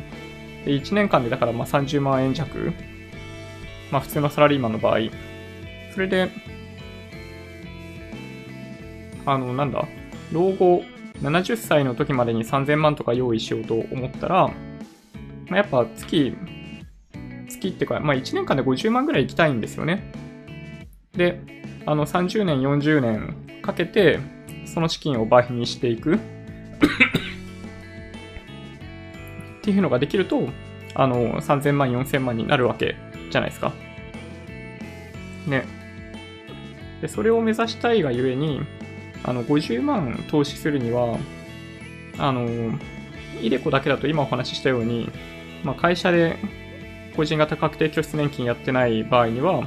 [0.65, 2.73] で、1年間でだからま30万円弱。
[3.93, 4.97] まあ、普通のサラリーマンの場合。
[5.93, 6.31] それで、
[9.23, 9.87] あの、なんだ、
[10.31, 10.83] 老後
[11.21, 14.53] 70歳の時までに3000万とか用意しようと思ったら、ま
[15.51, 16.35] あ、やっぱ月、
[17.47, 20.11] 月ってか、まあ、1年間で50万ぐらい行きたいんですよね。
[21.11, 21.39] で、
[21.85, 24.19] あの30年、40年かけて、
[24.65, 26.19] その資金を倍にしていくっ
[29.61, 30.49] ていうのができると、
[30.95, 32.95] あの、3000万、4000万になるわけ
[33.29, 33.73] じゃないですか。
[35.47, 35.65] ね。
[37.01, 38.61] で、それを目指したいがゆえに、
[39.23, 41.17] あの、50万投資するには、
[42.17, 42.47] あの、
[43.41, 45.09] イデコだけだと今お話ししたように、
[45.63, 46.37] まあ、会社で
[47.15, 49.61] 個人型確定拠出年金やってない場合には、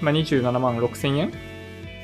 [0.00, 1.32] まあ、27万6千円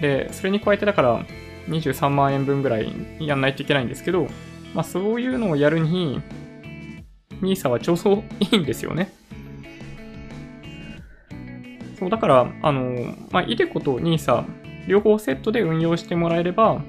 [0.00, 1.24] で、それに加えてだから
[1.68, 4.28] 23万円分ぐらいやんないといけないんですけど、
[4.74, 6.22] まあ、そういうのをやるに、
[7.42, 9.12] NISA は超層いいんですよね。
[11.98, 14.44] そう、だから、あの、まあ、イデコと NISA、
[14.86, 16.82] 両方セットで運用してもらえれば、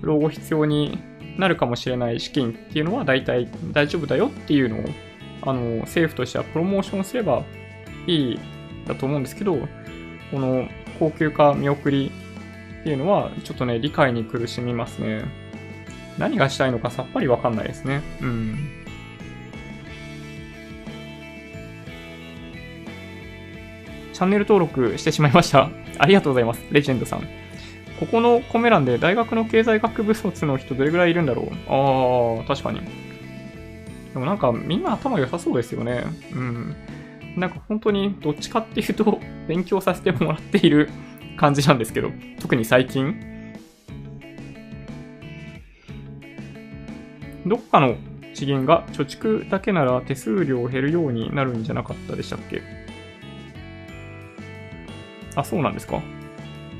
[0.00, 0.98] 老後必要に
[1.38, 4.84] なるかもしれない資金っていうのは大体大丈夫だよっていうのを、
[5.42, 7.44] あの、政府としてはプロモーションすれば
[8.06, 8.40] いい
[8.86, 9.56] だと思うんですけど、
[10.30, 10.68] この
[10.98, 12.10] 高級化見送り
[12.80, 15.24] っていうのは、ちょっとね、理解に苦しみますね。
[16.18, 18.02] 何がしたいのかさっぱりわかんないですね。
[18.20, 18.83] うん。
[24.24, 25.70] ャンネル登録してしまいました。
[25.98, 26.64] ありがとうございます。
[26.70, 27.20] レジェンドさん。
[28.00, 31.46] ここのコメ欄で大学の経済学部卒の人どれぐらいいるんだろう？
[31.68, 32.80] ああ、確かに。
[32.80, 36.04] でもなんかみんな頭良さそうですよね。
[36.32, 36.74] うん。
[37.36, 40.88] なんか本当にどっちかっていうと 勉強させてもらっている
[41.36, 42.10] 感じなんですけど、
[42.40, 43.16] 特に最近。
[47.46, 47.96] どっかの
[48.34, 52.62] 地銀が貯蓄だけなら手数料減るようになるんじゃなかったでしたっけ？
[55.36, 55.96] あ、そうなんですか？
[55.96, 56.00] へ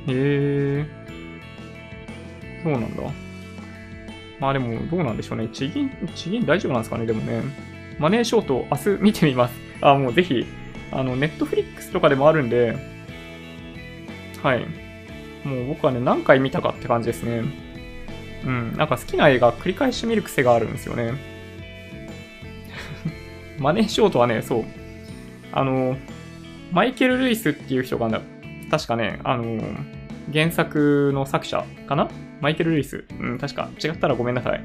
[0.09, 0.86] え。
[2.62, 3.02] そうなんだ。
[4.40, 5.48] まあでも、どうなんでしょうね。
[5.52, 7.07] 地銀、地銀大丈夫なんですかね？
[7.07, 7.42] でもね。
[7.98, 9.55] マネーショート、明日見てみます。
[9.80, 10.44] あ、もうぜひ、
[10.90, 12.76] あの、ネットフリックスとかでもあるんで、
[14.42, 14.66] はい。
[15.46, 17.42] もう僕はね、何回見たかって感じですね。
[18.44, 18.76] うん。
[18.76, 21.12] なんか好きな映画繰り返し見る癖があるんですよね。
[23.59, 24.64] マネーショートはね、そう。
[25.52, 25.96] あの、
[26.72, 28.20] マイケル・ルイスっていう人が、
[28.71, 29.61] 確かね、あの、
[30.33, 32.09] 原作の作者かな？
[32.41, 33.05] マイケル・ルイス？
[33.21, 33.71] うん、確か。
[33.83, 34.61] 違ったらごめんなさい。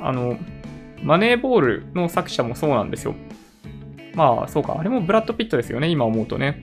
[0.00, 0.38] あの、
[1.02, 3.14] マネーボールの作者もそうなんですよ。
[4.14, 4.76] まあ、そうか。
[4.78, 6.62] あれもブラッド・ピットですよね、今思うとね。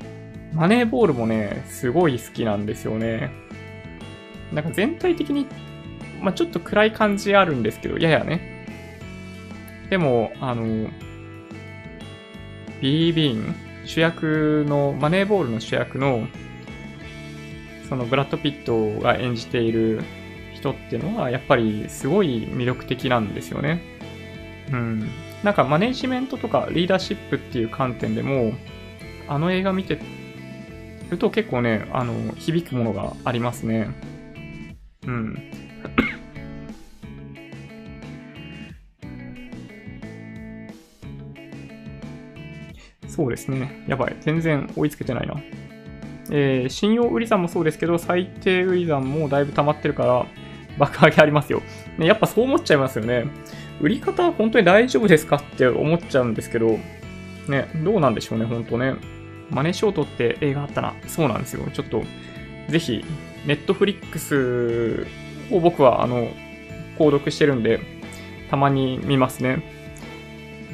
[0.53, 3.31] マネーボールもね、すごい好きなんですよね。
[4.53, 5.47] なんか全体的に、
[6.21, 8.65] まあちょっと暗い感じあるんですけど、ややね。
[9.89, 10.89] でも、あの、
[12.81, 16.27] ビー・ビーン、主役の、マネーボールの主役の、
[17.87, 20.01] そのブラッド・ピットが演じている
[20.53, 23.81] 人っていうのは、やっぱりすごい魅力的なんですよね。
[24.71, 25.09] うん。
[25.43, 28.53] なんかマネジメントとかリーダーシップっていう観点でも、
[29.27, 29.99] あの映画見て
[31.09, 33.89] ると結構ね、あの、響くものがありますね。
[35.05, 35.64] うん。
[43.15, 43.83] そうですね。
[43.87, 44.15] やばい。
[44.21, 45.35] 全然追いつけてないな。
[46.31, 50.25] えー、信用売り算もそうですけど、最低売り算もだいぶ溜まってるから、
[50.77, 51.61] 爆上げありますよ。
[51.97, 53.25] ね、やっぱそう思っちゃいますよね。
[53.79, 56.77] 売り方は本当に大丈夫ですかって思っちゃうんですけど、
[57.47, 58.95] ね、どうなんでしょうね、本当ね。
[59.49, 60.93] マネーショートって映画あったな。
[61.07, 61.65] そうなんですよ。
[61.71, 62.03] ちょっと、
[62.67, 63.05] ぜひ、
[63.45, 65.07] ネットフリックス
[65.51, 66.27] を僕は、あの、
[66.97, 67.79] 購読してるんで、
[68.49, 69.74] たまに見ますね。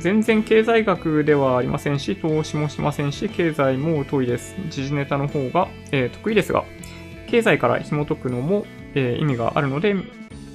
[0.01, 4.55] 全然経済学ではありませんし、投資もしませんし、経済も遠いです。
[4.69, 6.65] 時事ネタの方が、えー、得意ですが、
[7.27, 9.95] 経済から紐解くのも、えー、意味があるので、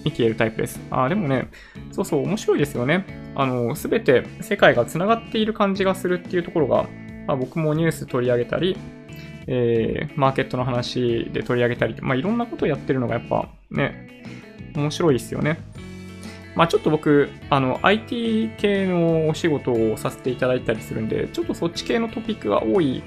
[0.04, 0.80] 見ているタイプです。
[0.90, 1.48] あ、でもね、
[1.90, 3.04] そうそう、面白いですよね。
[3.34, 6.86] あの、すべて世界が繋がっている感じがするっていうところが、
[7.26, 8.76] まあ、僕もニュース取り上げたり、
[9.48, 14.22] えー、マーケットの話で取り上げたり、まあ、いろんなことをやってるのがやっぱね、
[14.74, 15.58] 面白いですよね。
[16.56, 23.02] まあちょっと僕、あの、IT 系のお仕事をさせていただいたりするんで、ちょっとそっち系のトピックが多い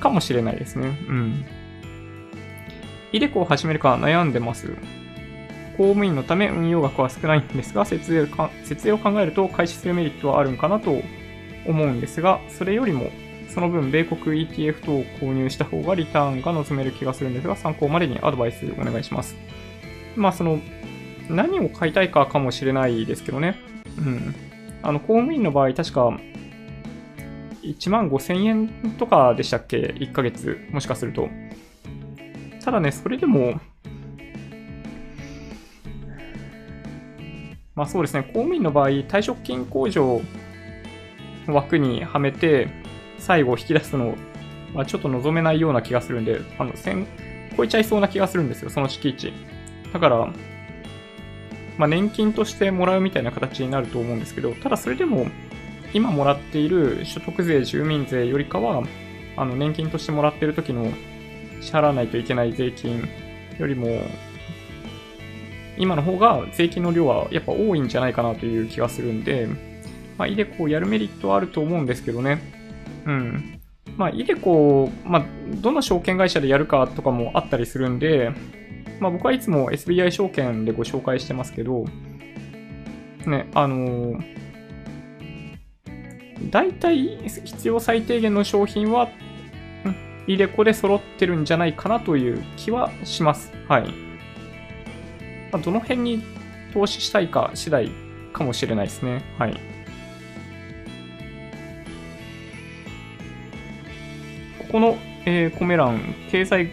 [0.00, 0.88] かもしれないですね。
[1.08, 1.44] うん。
[3.12, 4.74] イデコを始めるか悩んでます。
[5.76, 11.02] 公務員のため運用額は少ないんですが、節税か節税を考えると開始するメリットはあるんかなと
[11.66, 13.10] 思うんですが、それよりも、
[13.48, 19.36] その分、米国 ETF 等を購入した方がリターンが望める気がするんですが、参考までにアドバイスお願いします。
[20.16, 20.60] まあ、その、
[21.28, 23.56] 何を買いたいかかもしれないですけどね。
[23.98, 24.34] うん。
[24.82, 26.18] あの、公務員の場合、確か、
[27.62, 28.68] 1万5千円
[28.98, 31.28] とかでしたっけ ?1 ヶ月、もしかすると。
[32.62, 33.60] ただね、それでも、
[37.74, 40.20] まあそうですね、公務員の場合、退職金控除
[41.46, 42.68] 枠にはめて、
[43.18, 44.16] 最後引き出すの
[44.74, 47.06] はちょっと望めないような気がするんで、あの、1000
[47.56, 49.32] 超えちゃいそうな気がするんですよ、その敷地。
[49.92, 50.32] だから、
[51.78, 55.26] まあ年金としてもらうみたいな形になると思うんですけど、ただそれでも、
[55.92, 58.82] 今もらっている所得税、住民税よりかは、
[59.36, 60.92] あの、年金としてもらってる時の
[61.60, 63.08] 支払わないといけない税金
[63.58, 64.02] よりも、
[65.76, 69.48] 今の方が税金の量はやっぱ多いんじゃないかなという気がするんで、
[70.18, 72.40] まあ、イデコをやるメリットはあると思うんですけどね。
[73.06, 73.60] うん。
[73.96, 75.26] まあ、イデコ、まあ、
[75.60, 78.32] どの証券会社でやるかとかもあったりするんで、
[79.00, 81.84] まあ、僕はいつも SBI 証券でご紹介してますけど、
[83.26, 84.20] ね、あのー、
[86.50, 89.08] 大体必要最低限の商品は、
[90.26, 93.52] イデコで揃ってるんじゃないかなという気はします。
[93.68, 93.82] はい。
[95.52, 96.22] まあ、どの辺に
[96.72, 97.90] 投資したいか次第
[98.32, 99.22] かもしれないですね。
[99.38, 99.54] はい。
[104.58, 106.68] ここの、えー、コメ欄、経済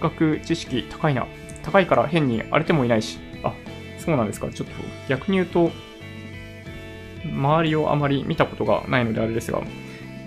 [0.00, 1.26] 学知識高いな。
[1.64, 3.18] 高いから変に荒れてもいないし。
[3.42, 3.52] あ、
[3.98, 4.48] そうなんですか。
[4.50, 4.74] ちょっと
[5.08, 5.70] 逆に言うと、
[7.24, 9.62] 周りをあまり見たことがないのであれですが、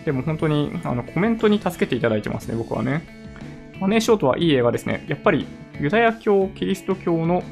[0.06, 3.02] でも本当にあのコメントに助けていただいてますね、僕はね。
[3.80, 5.06] マネーショートはいい映画ですね。
[5.08, 5.46] やっぱり
[5.80, 7.44] ユダヤ教、キリスト教の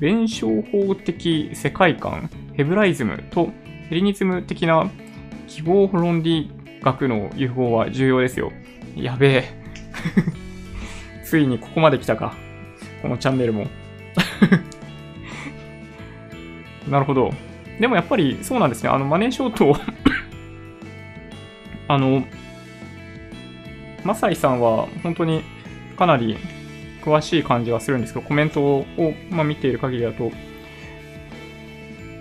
[0.00, 3.50] 弁証法的世界観、ヘブライズムと
[3.88, 4.90] ヘリニズム的な
[5.46, 6.50] 記号論理
[6.82, 8.52] 学の融合は重要ですよ。
[8.96, 9.44] やべえ。
[11.24, 12.34] ついにここまで来たか。
[13.02, 13.66] このチャンネルも。
[16.88, 17.32] なるほど。
[17.78, 18.90] でもやっぱりそうなんですね。
[18.90, 19.76] あの、マネーショート
[21.88, 22.24] あの、
[24.04, 25.42] マサイさんは本当に
[25.96, 26.36] かなり
[27.04, 28.86] 詳しい感じはするんですけど、コメントを、
[29.30, 30.32] まあ、見ている限りだと、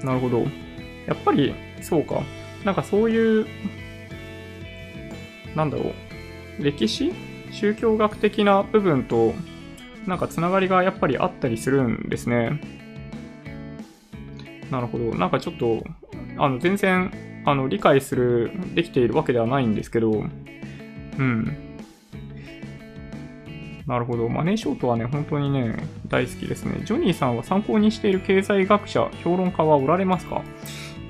[0.03, 0.45] なるほど。
[1.05, 2.21] やっぱり、そうか。
[2.63, 3.47] なんかそういう、
[5.55, 5.93] なんだろ
[6.59, 6.63] う。
[6.63, 7.13] 歴史？
[7.51, 9.33] 宗教学的な部分と、
[10.07, 12.61] なんかつながりがやっぱりあったりするんですね。
[14.71, 15.13] なるほど。
[15.15, 15.83] なんかちょっと、
[16.37, 17.11] あの、全然、
[17.45, 20.25] あの、理解する、できているわけではないんですけど、
[21.17, 21.57] うん。
[23.85, 24.27] なるほど。
[24.27, 25.77] マネーショートはね、本当にね、
[26.09, 26.81] 大好きですね。
[26.83, 30.41] ジョニーさんは参考にしている経済学者、評論家はおられますか？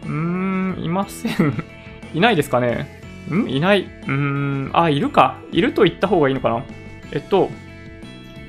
[0.03, 1.53] うーん、いません。
[2.13, 3.01] いないですかね？
[3.31, 3.49] ん？
[3.49, 3.81] いない。
[3.81, 5.39] うーん、あ、いるか。
[5.51, 6.63] いると言った方がいいのかな？
[7.11, 7.49] えっと、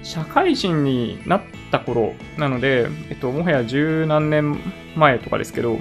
[0.03, 4.59] 社会人になった頃なので、えっと、もはや十何年
[4.97, 5.79] 前とかですけど、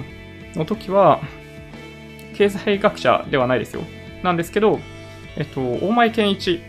[0.54, 1.20] の時は、
[2.34, 3.82] 経済学者ではないですよ。
[4.22, 4.80] なんですけど、
[5.36, 6.60] えっと、大前健一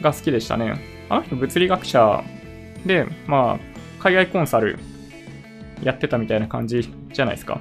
[0.00, 0.80] が好きでしたね。
[1.08, 2.24] あの人物理学者
[2.86, 4.78] で、まあ、海外コンサル
[5.82, 7.60] やってたみたいな感じじゃないですか。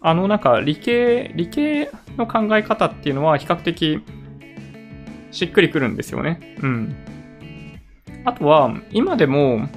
[0.00, 4.02] あの、なんか理系、理系の考え方っていうのは比較的
[5.30, 6.56] しっくりくるんですよね。
[6.62, 6.96] うん。
[8.24, 9.68] あとは、今でも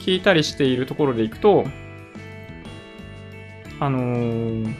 [0.00, 1.64] 聞いたりしているところでいくと、
[3.80, 4.74] あのー、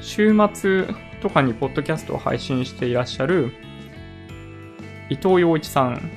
[0.00, 0.86] 週末
[1.20, 3.52] とかにポッドキャストを配信していらっしゃる
[5.08, 6.10] 伊藤洋一さん。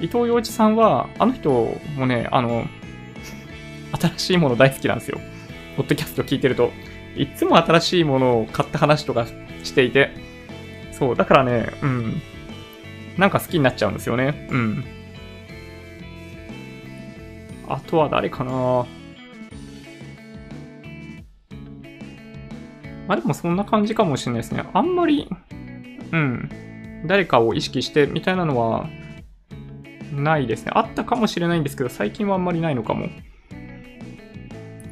[0.00, 2.66] 伊藤洋一さんは、あの人もね、あの、
[4.00, 5.20] 新しいもの大好きなんですよ。
[5.76, 6.72] ポッドキャスト聞いてると。
[7.14, 9.26] いつも新しいものを買った話とか
[9.62, 10.10] していて。
[10.92, 12.22] そう、だからね、うん。
[13.18, 14.48] なんか好きになっちゃうんですよね。
[14.50, 14.84] うん。
[17.68, 18.86] あとは誰かな
[23.08, 24.64] まあでもそんな感じかもしれないですね。
[24.72, 25.28] あんまり、
[26.12, 26.48] うん、
[27.06, 28.88] 誰かを意識してみたいなのは
[30.12, 30.72] ないですね。
[30.74, 33.08] あったかもしれないんですけど、最近はあんまりないのかも。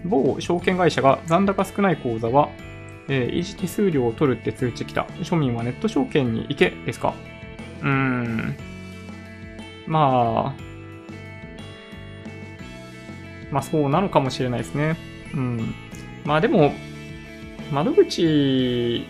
[0.05, 2.49] 某証券会社が残高少ない口座は、
[3.09, 5.03] えー、維持手数料を取るって通知来た。
[5.21, 7.15] 庶民はネット証券に行けですか？
[7.83, 8.57] うん。
[9.87, 10.61] まあ、
[13.51, 14.97] まあそうなのかもしれないですね。
[15.35, 15.75] うん。
[16.25, 16.73] まあでも、
[17.73, 19.05] 窓口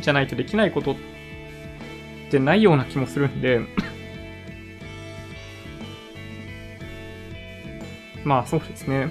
[0.00, 0.96] じゃないとできないことっ
[2.30, 3.60] てないような気もするんで
[8.24, 9.10] まあそうですね。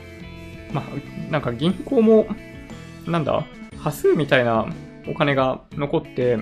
[0.74, 2.28] まあ、なんか銀行も、
[3.06, 3.46] なんだ、
[3.78, 4.68] 端数みたいな
[5.08, 6.38] お金が残って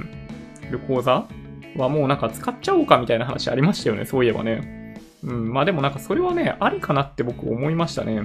[0.70, 1.28] る口座
[1.76, 4.96] はもうなんか使っちゃおうかみたいな話ありましたよね、そういえばね。
[5.24, 8.24] うん、まあでもなんかそれはね、ありかなって僕思いましたね。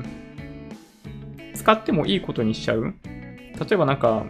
[1.55, 2.95] 使ってもいいことにしちゃう
[3.59, 4.25] 例えばなんか、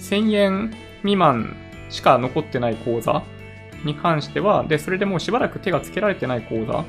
[0.00, 1.56] 1000円未満
[1.90, 3.22] しか残ってない口座
[3.84, 6.84] に関しては、で、それでもうしばらく手がつけられてない口座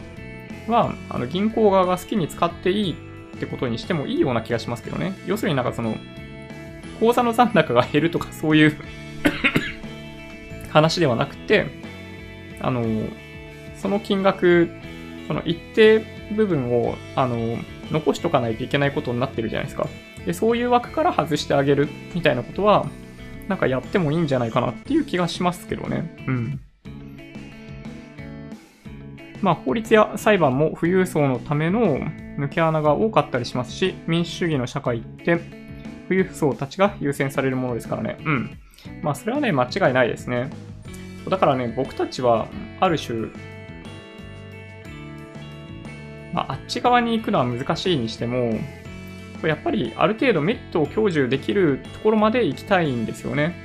[0.72, 2.94] は、あの、銀行側が好きに使っていい
[3.36, 5.14] ってことにしてもいいような気がしますけどね。
[5.26, 5.96] 要するになんかその、
[7.00, 8.78] 口座の残高が減るとかそういう
[10.74, 11.68] 話ではなくて、
[12.60, 12.84] あの、
[13.76, 14.70] その金額、
[15.28, 16.04] その一定
[16.36, 17.58] 部分を、あの、
[17.92, 19.88] 残しとかないといけないことになってるじゃないですか。
[20.26, 22.88] で、そういう枠から外してあげるみたいなことは、
[23.48, 26.16] なんかやってもいいんじゃないかなっていう気がしますけどね。
[26.28, 26.60] うん。
[29.42, 32.00] まあ、法律や裁判も富裕層のための
[32.40, 35.38] 抜け穴が多かったりしますし、民主主義の社会って
[36.08, 38.18] 富裕層たちが優先されるものですからね。
[38.24, 38.58] うん。
[39.02, 40.50] まあ、それはね、間違いないですね。
[41.30, 42.48] だからね、僕たちは、
[42.80, 43.28] ある種、
[46.34, 48.60] まあ、あっち側に行くのは難しいにしても、
[49.48, 53.56] やっぱりある程度メットを享受できるところまで行きたいんですよね。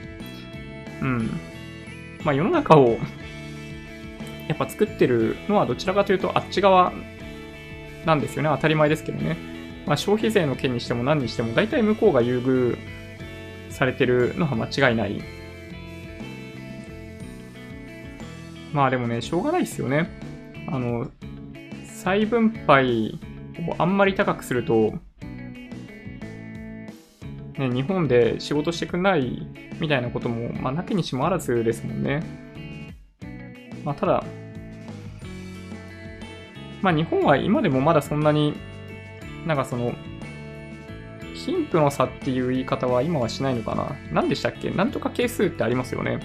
[1.01, 1.31] うん。
[2.25, 2.99] まあ世の中を
[4.49, 6.93] やっぱ作ってるのはどちらかというとあっち側
[8.05, 8.49] なんですよね。
[8.53, 9.37] 当たり前ですけどね。
[9.87, 12.77] まあ消費税の件にしても何にしても大体向こうが優遇
[13.79, 15.23] されてるのは間違いない。
[18.73, 20.11] まあでもね、しょうがないですよね。
[20.67, 21.09] あの、
[21.85, 23.19] 再分配
[23.69, 24.95] をあんまり高くすると、
[27.57, 29.47] ね、日本で仕事してくんない
[29.81, 32.23] みたいなことも、まあ、なきにしもあらずですもんね。
[33.85, 34.25] まあ、ただ、
[36.83, 38.55] まあ、日本は今でもまだそんなに、
[39.47, 39.95] なんかその、
[41.47, 43.97] 貧富の差っていう言い方は今はしないのかな？
[44.13, 44.71] 何でしたっけ？
[44.71, 46.21] なんとか係数ってありますよね。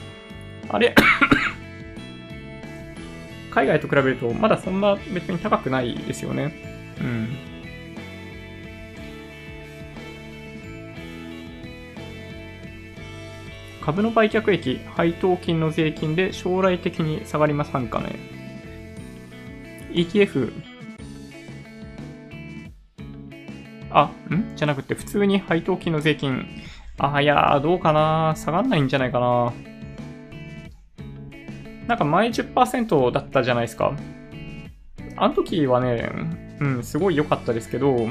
[0.69, 0.95] あれ？
[3.51, 6.51] 海外と比べるとまだそんな別に高くないですよね。
[6.99, 7.29] うん。
[13.85, 18.15] 株の売却益、配当金の税金で将来的に下がりませんかね
[19.91, 20.51] ?ETF
[23.93, 24.55] あ、ん？
[24.55, 26.45] じゃなくて普通に配当金の税金。
[26.97, 28.33] あ、いやー、どうかな？
[28.35, 29.53] 下がんないんじゃないかな？
[31.87, 33.93] なんか前10%だったじゃないですか。
[35.15, 36.09] あの時はね、
[36.59, 38.09] うん、すごい良かったですけど、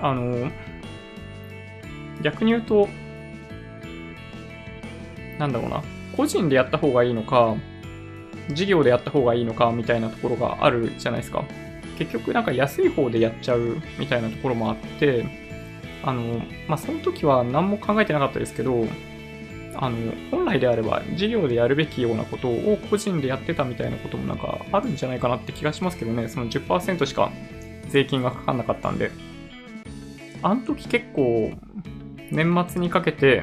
[0.00, 0.50] あの、
[2.22, 2.88] 逆に言うと、
[5.38, 5.82] なんだろうな、
[6.16, 7.56] 個人でやった方がいいのか、
[8.52, 11.44] 事業でやった方がいいのかみたいなところがあるじゃないですか。
[11.98, 15.26] 結局なんか安い方でやっちゃうみたいなところもあって、
[16.04, 18.86] あの、まあ、その時は何も考えてなかったですけど、
[19.74, 19.96] あの、
[20.30, 27.32] 本来であれば事業でやるべきようなことを個人でやってたみたいなこともなんかあるんじゃないかなって気がしますけどね、その10%しか
[27.88, 29.10] 税金がかかんなかったんで。
[30.40, 31.52] あの時結構、
[32.30, 33.42] 年末にかけて、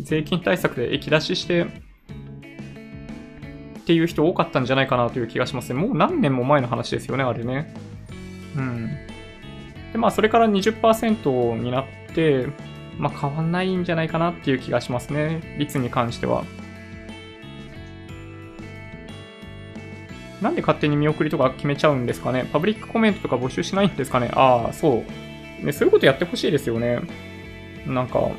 [0.00, 1.66] 税金対策で液出しして
[3.82, 5.80] っていう人多かったんじゃないかなという気がしますね。
[5.80, 7.74] もう何年も前の話ですよね、あれね。
[8.56, 8.88] うん。
[9.92, 12.46] で、まあ、それから20%になって、
[12.98, 15.56] まあ、変わんないんじゃないかなっていう気がしますね。
[15.58, 16.44] 率に関しては。
[20.40, 25.04] なんで勝手に見送りとか決めちゃうんですかねパブリックコメントとか募集しないんですかねああ、そ
[25.62, 25.64] う。
[25.64, 27.00] ね、そういうことやってほしいですよね。
[27.86, 28.30] なんか、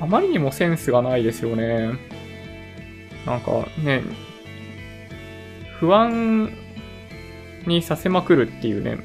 [0.00, 1.92] あまりにもセンスがないですよね。
[3.26, 4.02] なんかね、
[5.84, 6.50] 不安
[7.66, 8.98] にさせまくるっていうね、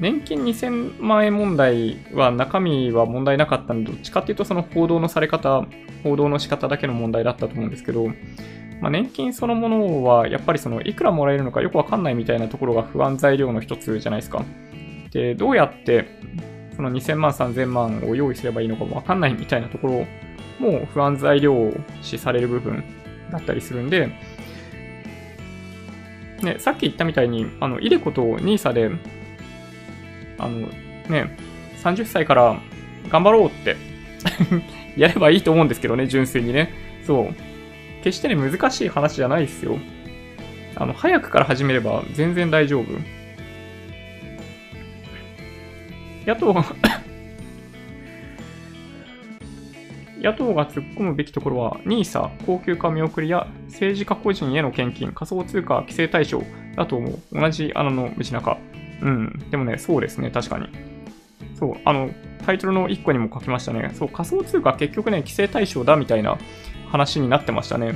[0.00, 5.64] 年金2000万円問題は中身は問題なかったので、どっちかっていうとその報道のされ方、
[6.02, 8.08] 報道の仕方だけの問題だったと思うんですけど、
[8.80, 14.44] まあ、年金そのものはやっぱりそのいくらもらえるのかよくわかんないみたいなところが不安材料の一つじゃないですか。
[15.12, 16.06] で、どうやって
[16.74, 20.06] その2000万、3000万を用意すればいいのかもわかんないみたいなところ
[20.58, 22.82] も不安材料視される部分
[23.30, 24.08] だったりするんで、
[26.42, 28.90] ね、さっき言ったみたいに、あの、イデコと NISA で、
[30.38, 30.68] あの、
[31.08, 31.36] ね、
[31.82, 32.60] 30歳から
[33.08, 33.76] 頑張ろうって
[34.96, 36.72] やればいいと思うんですけどね、純粋にね。
[37.06, 37.34] そう。
[38.02, 39.78] 決してね、難しい話じゃないですよ。
[40.76, 42.86] あの、早くから始めれば全然大丈夫。
[46.26, 46.54] 野党
[50.20, 56.42] 野党が突っ込むべきところは、NISA、高級化見送りや政治家個人への献金、仮想通貨規制対象
[56.76, 57.18] だと思う。
[57.32, 58.58] 同じ穴の道中。
[59.02, 59.46] うん。
[59.50, 60.68] でもね、そうですね、確かに。
[61.54, 62.10] そう、あの、
[62.44, 63.90] タイトルの1個にも書きましたね。
[63.94, 66.38] そう、仮想通貨結局ね、規制対象だみたいな
[66.90, 67.94] 話になってましたね。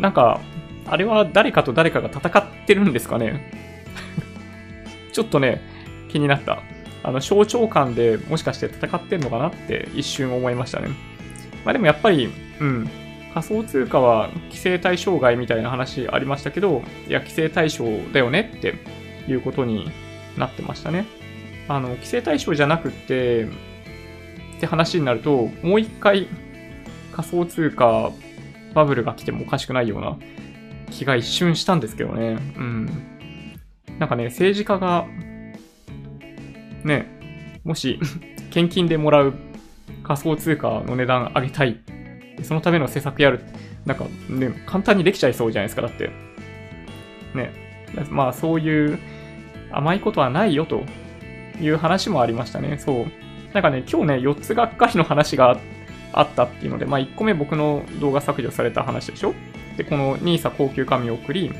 [0.00, 0.40] なんか、
[0.88, 3.52] あれは誰かと誰かが戦ってるんですかね
[5.12, 5.60] ちょっとね、
[6.08, 6.60] 気になった。
[7.06, 10.88] あの、象徴感でもしかして戦ってんのかなって一瞬思いましたね。
[11.64, 12.28] まあでもやっぱり、
[12.60, 12.90] うん、
[13.32, 18.74] 仮想通貨は規制対象外みたいな話ありましたけど、いや、規制対象だよねって
[19.28, 19.88] いうことに
[20.36, 21.06] なってましたね。
[21.68, 23.48] あの、規制対象じゃなくて、っ
[24.58, 26.26] て話になると、もう一回
[27.12, 28.10] 仮想通貨
[28.74, 30.18] バブルが来てもおかしくないような
[30.90, 32.38] 気が一瞬したんですけどね。
[32.56, 32.86] うん。
[33.98, 35.06] なんかね、政治家が
[36.86, 37.98] ね、もし
[38.50, 39.34] 献金でもらう
[40.04, 41.80] 仮想通貨の値段上げたい。
[42.42, 43.40] そのための施策やる。
[43.84, 46.10] なんかね、簡単にできちゃいそうじゃないですか、だって。
[47.34, 47.52] ね。
[48.10, 48.98] まあそういう
[49.72, 50.84] 甘いことはないよと
[51.60, 52.78] いう話もありましたね。
[52.78, 53.06] そう。
[53.52, 55.58] なんかね、今日ね、4つがっかりの話が
[56.12, 59.34] あったっていうので、まあ1個目僕の動画削除された話でしょ
[59.76, 61.52] で、この NISA 高級紙を送り、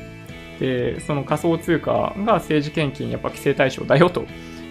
[0.59, 4.25] で、その仮想通貨が政治献金やっぱ規制対象だよと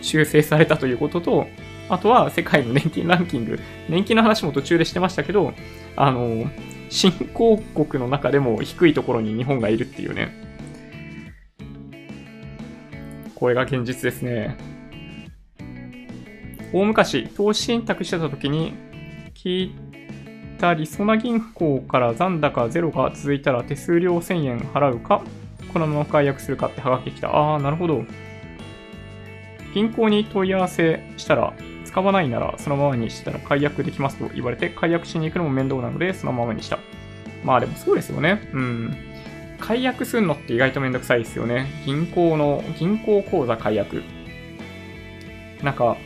[0.06, 1.46] 修正されたということと、
[1.88, 3.58] あとは世界の年金ランキング、
[3.88, 5.52] 年金の話も途中でしてましたけど、
[5.96, 6.46] あの、
[6.88, 10.32] 新興国の中でも低いところに日本がいるっていうね。
[13.34, 14.56] これが現実ですね。
[16.72, 18.74] 大昔、投資信託してた時に
[19.34, 19.74] 聞い
[20.58, 25.22] たりそな銀行から残高ゼロが続いたら手数料1000円払うか、
[25.72, 27.28] このまま解約するかってはがきた。
[27.28, 28.04] ああ、なるほど。
[29.76, 31.52] 銀行に問い合わせしたら、
[31.84, 36.78] 使わないならそのままにしたら解約できますと言われて、解約しに行くのも面倒なので、そのままにした。
[37.44, 38.48] まあでもそうですよね。
[38.54, 38.96] うん。
[39.60, 41.66] 解約するのって意外とめんどくさいですよね。
[41.84, 44.02] 銀行の、銀行口座解約。
[45.62, 45.98] なんか、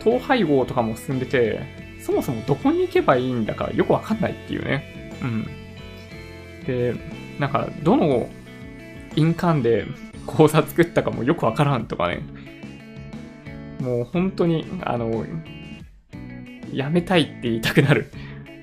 [0.00, 1.62] 統廃合とかも進んでて、
[1.98, 5.18] そもそもどこに行けばいいんだかよくわかんないっていうね。
[5.22, 5.46] うん。
[6.66, 6.94] で、
[7.38, 8.28] なんか、どの
[9.16, 9.86] 印鑑で
[10.28, 12.20] 口座作ったかもよくわからんとかね。
[13.80, 15.24] もう本当に、あの、
[16.72, 18.10] やめたいって言いたくなる。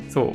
[0.09, 0.33] そう。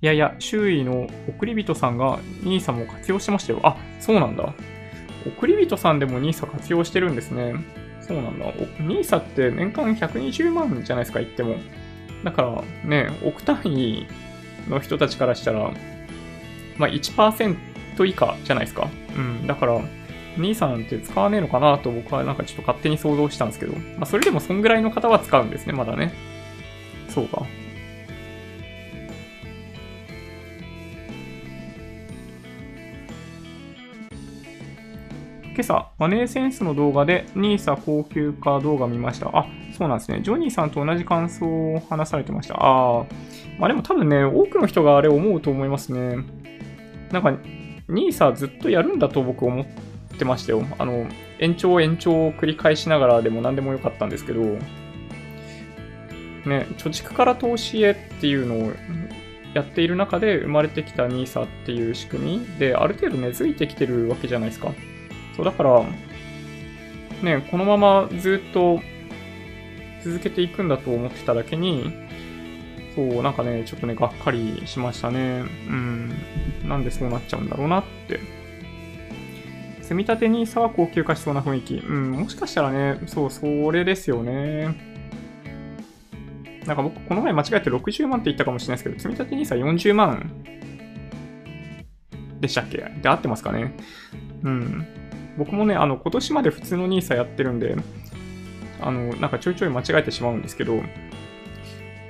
[0.00, 3.60] いやいや、周囲の送り人さんが NISA も活用してましたよ。
[3.62, 4.54] あ、そうなんだ。
[5.26, 7.54] 送り人さんでも NISA 活用してるんですね。
[8.00, 8.46] そうなんだ。
[8.52, 11.56] NISA って年間120万じゃないですか、言っても。
[12.22, 14.06] だからね、億単位
[14.68, 15.70] の人たちからしたら、
[16.78, 17.56] まあ1%
[18.06, 18.88] 以下じゃないですか。
[19.16, 19.46] うん。
[19.46, 19.80] だから、
[20.36, 26.12] NISA なんて使わねえのかなと僕はなんかちょっと勝手に想像したんですけど、まあそれでもそんぐらいの方は使うんですね、まだね。
[27.08, 27.46] そうか。
[35.56, 39.30] 今朝、マネーセンスの動画で NISA 高級化動画見ました。
[39.32, 39.46] あ、
[39.78, 40.20] そうなんですね。
[40.20, 42.56] ジョニーさんと同じ感想を話されてました。
[42.56, 43.04] ああ。
[43.60, 46.16] まあでも多分ね、多くの人があれ思うと思いますね。
[47.14, 47.32] なんか、
[47.88, 49.66] NISA ずっとやるんだと僕思っ
[50.18, 50.64] てましたよ。
[50.78, 51.06] あの、
[51.38, 54.58] 延長延長を繰り返しながらでも何でもよかったんですけど、ね、
[56.76, 58.72] 貯蓄から投資へっていうのを
[59.54, 64.72] やっている中で生まれてきた NISA っていう仕組みで、ある程度根付いてきてるわけじゃないですか。
[65.36, 65.82] そう、だから、
[67.22, 68.80] ね、このままずっと
[70.02, 72.03] 続けていくんだと思ってただけに、
[72.94, 75.44] そう、なんかね、ちょっとね、がっかりしましたね。
[75.68, 76.12] うん。
[76.64, 78.20] なんでそうなっちゃうんだろうなって。
[79.82, 81.74] 積み立て NISA は高級化しそうな雰囲気。
[81.74, 84.94] うん、もしかしたらね、そう、それですよね。
[86.66, 90.32] なんか僕、この前間違えて60万って言ったかもしれないですけど、積み立て NISA40 万
[92.40, 92.78] でしたっけ？
[93.02, 93.74] で合ってますかね？
[94.42, 94.86] うん。
[95.36, 97.76] 僕もね、あの、今年まで普通の NISA やってるんで、
[98.80, 100.76] あの、なんかちょいちょい間違えてしまうんですけど、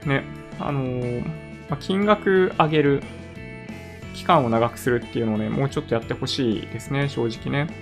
[0.06, 0.22] ね、
[0.58, 1.20] あのー、
[1.68, 3.02] まあ、金額上げる、
[4.14, 7.72] 期間を長くするっていうのをね、もうちょっとやってほしいですね、正直ね。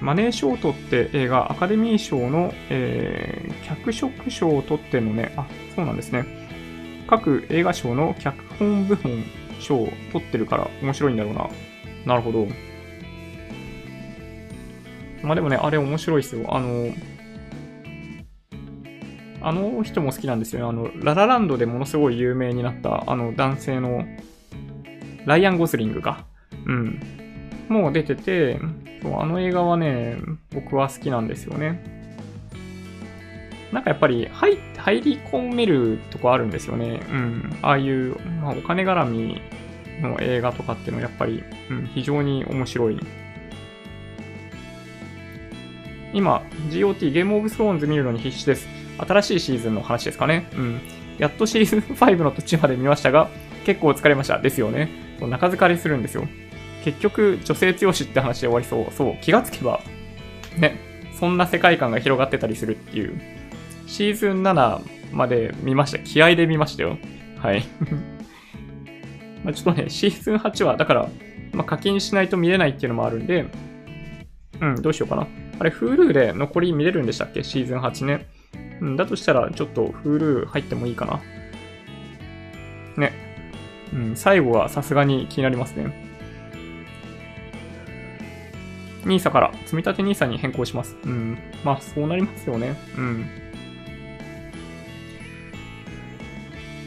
[0.00, 5.46] マネー賞を取って映画アカデミー賞の、えー、脚色賞を取ってのね、あ、
[5.76, 6.26] そうなんですね。
[7.08, 9.24] 各映画賞の脚本部門
[9.60, 11.48] 賞を取ってるから面白いんだろうな。
[12.04, 12.48] なるほど。
[15.22, 16.54] まあでもね、あれ面白いですよ。
[16.54, 16.92] あの、
[19.42, 20.66] あの人も好きなんですよね。
[20.68, 24.04] あの、ララランドでものすごい有名になった、あの男性の、
[25.26, 26.26] ライアン・ゴスリングか。
[26.66, 27.00] うん。
[27.68, 28.60] もう出てて、
[29.02, 30.16] そうあの映画はね、
[30.52, 31.82] 僕は好きなんですよね。
[33.72, 37.00] なんかやっぱり入入り込めるとこあるんですよね。
[37.10, 37.58] うん。
[37.62, 39.40] ああいう、まあ、お金絡み
[40.00, 43.00] の映画とかっていうのはやっぱり、うん、非常に面白い。
[46.12, 48.81] 今、GOT ゲームオブスローンズ見るのに必死です。
[48.98, 50.48] 新しいシーズンの話ですかね。
[50.54, 50.80] うん。
[51.18, 53.28] やっとシーズン5の途中まで見ましたが、
[53.64, 54.38] 結構疲れました。
[54.38, 54.90] ですよね。
[55.20, 56.26] 中疲れするんですよ。
[56.84, 58.92] 結局、女性強しって話で終わりそう。
[58.92, 59.80] そう、気がつけば、
[60.58, 60.78] ね、
[61.18, 63.20] そんな世界観が広がってたりするっていう。
[63.86, 64.80] シーズン7
[65.12, 65.98] まで見ました。
[65.98, 66.98] 気合で見ましたよ。
[67.38, 67.64] はい。
[69.44, 71.08] まあちょっとね、シーズン8は、だから、
[71.52, 73.46] まあ、課金しないと見れないっていうのもあるんで、
[74.60, 75.26] うん、どうしようかな。
[75.58, 77.44] あれ、Hulu で残り見れるんでしたっけ？
[77.44, 78.26] シーズン8ね。
[78.82, 81.20] うん、だとしたら、ちょっと Hulu 入ってもいいかな。
[82.96, 83.12] ね。
[83.94, 86.10] うん、最後はさすがに気になりますね。
[89.04, 90.96] NISA から積立て NISA に変更します。
[91.04, 91.38] うん。
[91.64, 92.74] まあ、そうなりますよね。
[92.96, 93.26] うん。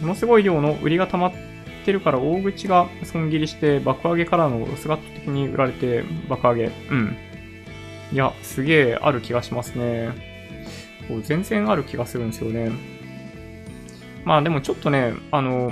[0.02, 1.34] ものすごい量の売りが溜まっ
[1.86, 6.66] てるから大口が損切りして爆上げからのスガット的に売られて爆上げ。
[6.90, 7.16] うん。
[8.12, 10.35] いや、すげえある気がしますね。
[11.24, 12.72] 全然ある気がするんですよね。
[14.24, 15.72] まあでもちょっとね、あの、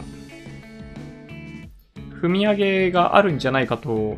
[2.21, 4.17] 踏み上げがあるんじゃないかと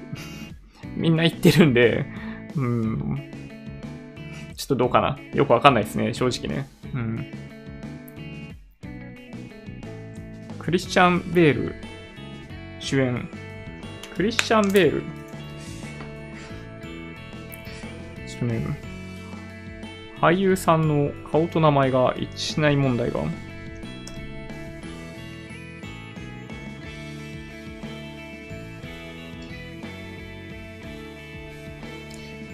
[0.94, 2.06] みんな言ってるんで、
[2.54, 3.16] うん、
[4.56, 5.18] ちょっとどうかな。
[5.34, 6.68] よくわかんないですね、正直ね。
[6.94, 7.26] うん。
[10.58, 11.74] クリスチャン・ベール
[12.78, 13.28] 主演。
[14.14, 15.02] クリスチャン・ベール
[18.28, 18.89] ちょっとね、
[20.20, 23.20] 俳優さんの顔と名前が一致しない問題が。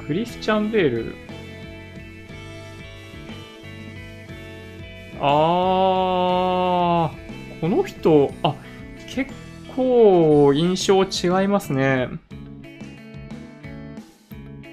[0.06, 1.16] クリスチャン・ベール。
[5.20, 8.54] あー、この人、あ、
[9.08, 9.32] 結
[9.74, 12.08] 構印象違いますね。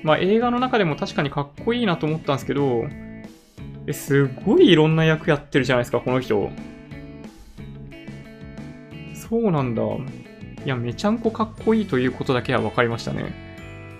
[0.03, 2.85] まあ映画の中でも確かにかっこいいなと思ったんですけど、
[3.87, 6.51] え、すごいいろんな役やってるじゃないですか、この人。
[9.13, 9.81] そうなんだ。
[10.65, 13.33] いや、めちゃんこかっこいいということだけは分かりましたね。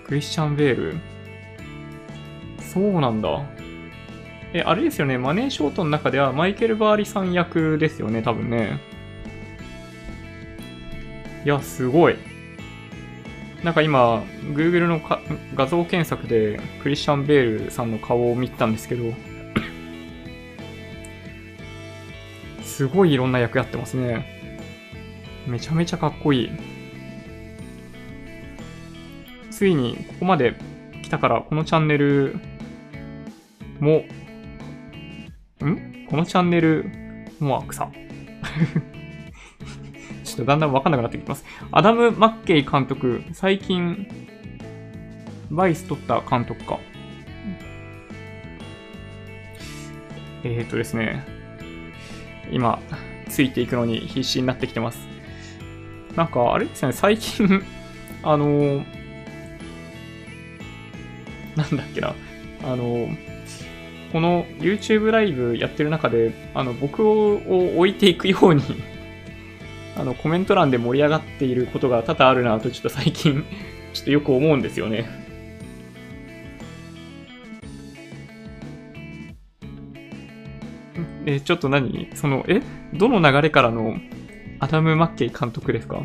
[0.06, 0.96] クリスチャン・ベール。
[2.60, 3.42] そうなんだ。
[4.52, 5.18] え、あれですよね。
[5.18, 8.78] マネーショートの中ではマイケル・バーリさん役ですよね、多分ね。
[11.44, 12.16] いや、すごい。
[13.64, 14.22] なんか今、
[14.52, 15.00] Google の
[15.54, 19.14] 画像検索でクリスチャン・ベールさんの顔を見たんですけど、
[22.62, 24.26] すごいいろんな役やってますね。
[25.46, 26.50] めちゃめちゃかっこいい。
[29.50, 30.56] ついにここまで
[31.02, 32.36] 来たから、このチャンネル
[33.80, 34.04] も、
[35.64, 36.06] ん？
[36.10, 36.90] このチャンネル
[37.40, 37.86] も草。
[37.86, 41.44] ちょっとだんだんわかんなくなってきます。
[41.70, 44.06] アダム・マッケイ監督、最近、
[45.50, 46.78] バイス撮った監督か。
[50.42, 51.24] えー、っとですね、
[52.50, 52.78] 今、
[53.28, 55.06] ついていくのに必死になってきてます。
[56.16, 57.62] なんか、あれですね、最近
[58.22, 58.84] あの
[61.56, 62.14] なんだっけな、
[62.64, 63.08] あの
[64.12, 67.34] この YouTube ライブやってる中で、あの、僕を
[67.76, 68.62] 置いていくように
[69.96, 73.44] あの、コメント欄で盛り上がっていることが多々あるなと、ちょっと最近
[73.94, 75.08] ちょっとよく思うんですよね。
[81.26, 82.10] え、ちょっと何？
[82.14, 82.60] その、え？
[82.92, 83.96] どの流れからの
[84.60, 85.98] アダム・マッケイ監督ですか？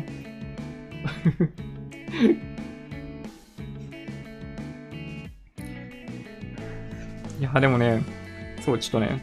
[7.38, 8.02] いや、でもね、
[8.60, 9.22] そう、ちょっとね、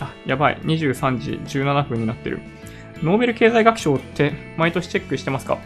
[0.00, 2.40] あ、やばい、23時17分になってる。
[3.02, 5.58] ノーベル経済学賞って毎年チェックしてますか？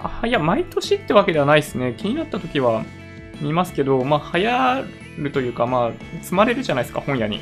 [0.00, 1.94] あ、いや、毎年ってわけではないですね。
[1.96, 2.84] 気になった時は
[3.40, 4.84] 見ますけど、まあ、流行
[5.18, 5.92] るというか、まあ、
[6.22, 7.40] 積まれるじゃないですか、本屋に。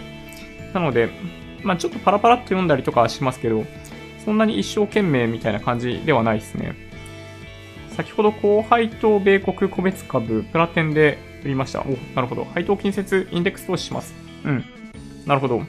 [0.73, 1.11] なので、
[1.63, 3.65] まあ、ちょっとパラパラっと読んだりとかはしますけど、
[4.25, 6.75] そんなに一生懸命みたいな感じではないですね。
[7.91, 11.81] 先ほど高配当米国個別株プラテンで売りました。
[11.83, 11.85] お、
[12.15, 12.45] なるほど。
[12.45, 14.15] 配当近接インデックス投資します。
[14.45, 14.65] うん。
[15.27, 15.63] なるほど。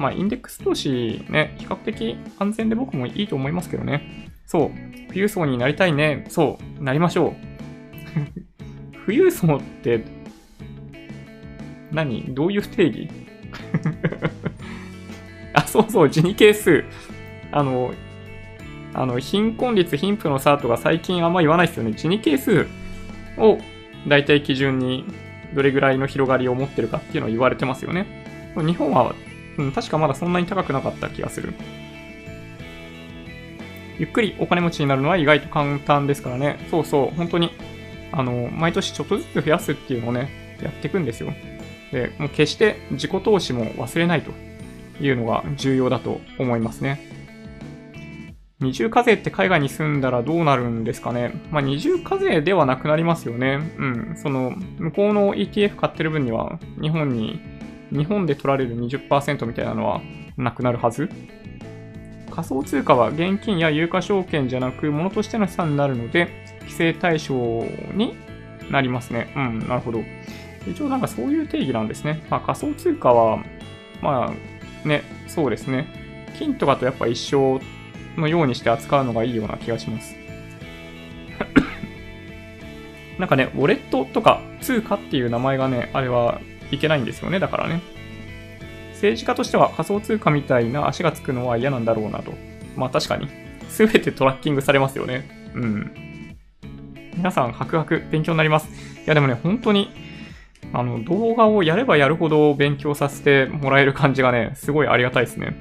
[0.00, 4.30] まあ、インデックス投資ね、比較的安全で僕もいいと思いますけどね。
[4.46, 4.70] そう。
[5.08, 6.24] 富裕層になりたいね。
[6.30, 6.82] そう。
[6.82, 7.34] なりましょう。
[9.04, 10.02] 富裕層って、
[11.92, 12.34] 何？
[12.34, 13.10] どういう定義？
[15.52, 16.82] あ、そうそう、ジニ係数。
[17.52, 17.92] あの、
[18.94, 21.92] あの、貧困率、貧富の差とか最近あんま言わないですよね。
[21.92, 22.66] ジニ係数
[23.36, 23.58] を
[24.08, 25.04] 大体基準に
[25.54, 28.06] どれぐらいの広がりを持ってるかっていうのを言われてますよね。
[28.56, 29.14] 日本は、
[29.60, 31.54] うん、確かまだそんなに高くなかった気がする。
[33.98, 36.58] ゆっくりお金持ちになるのは意外と簡単ですからね。
[36.70, 37.50] そうそう、本当に、
[38.12, 41.32] あの、毎年ちょっとずつ増やすっていうのをね、やっていくんですよ。
[41.92, 44.30] で、もう決して自己投資も忘れないと
[45.02, 47.10] いうのが重要だと思いますね。
[48.60, 51.32] 二重課税って海外に住んだらどうなるんですかね。
[51.50, 53.58] まあ、二重課税ではなくなりますよね。
[53.78, 54.16] うん。
[54.16, 57.40] その、向こうの ETF 買ってる分には、日本に、
[57.90, 60.00] 日本で取られる20%みたいなのは
[60.36, 61.08] なくなるはず？
[62.30, 66.28] 仮想通貨は現金や有価証券じゃなく、物としての資産になるので、
[66.60, 67.34] 規制対象
[67.94, 68.14] に
[68.70, 69.32] なりますね。
[69.36, 70.02] うん、なるほど。
[70.66, 72.22] 一応なんかそういう定義なんですね。
[72.30, 73.44] まあ、仮想通貨は、
[74.00, 74.32] ま
[74.84, 75.86] あ、ね、そうですね。
[76.38, 77.60] 金とかとやっぱ一生
[78.18, 80.14] のようにして扱うのがいいような気がします。
[83.18, 86.40] なんかね、ウォレットとか通貨っていう名前がね、あれは
[86.70, 87.80] いけないんですよね、だからね。
[88.92, 92.32] 政治家としては仮想通貨みたいな足がつくのは嫌なんだろうなと。
[92.76, 93.28] まあ確かに。
[93.68, 95.50] すべてトラッキングされますよね。
[95.54, 96.36] うん。
[97.16, 98.68] 皆さん、ハクハク勉強になります。
[98.68, 99.90] いやでもね、本当に、
[100.72, 105.54] あの、動画をやればやるほど勉強させてもらえる感じがね、すごいありがたいですね。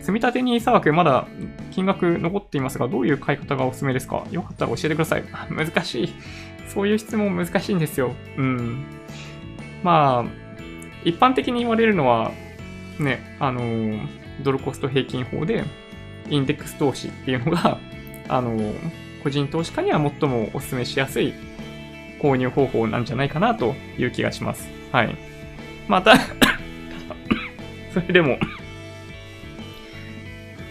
[0.00, 1.26] 積み立て NISA 枠まだ
[1.72, 4.24] 金額残っていますが、どういう買い方がおすすめですか？
[4.30, 5.24] よかったら教えてください。
[5.50, 6.14] 難しい。
[6.68, 8.14] そういう質問難しいんですよ。
[8.36, 8.84] うん。
[9.82, 10.45] まあ、
[11.04, 12.32] 一般的に言われるのは、
[12.98, 14.08] ね、あのー、
[14.42, 15.64] ドルコスト平均法で、
[16.28, 17.78] インデックス投資っていうのが、
[18.28, 18.74] あのー、
[19.22, 21.32] 個人投資家には最もお勧めしやすい
[22.20, 24.68] 購入方法なんじゃないかなという気がします。
[24.92, 25.16] はい。
[25.88, 26.16] また
[27.94, 28.38] それでも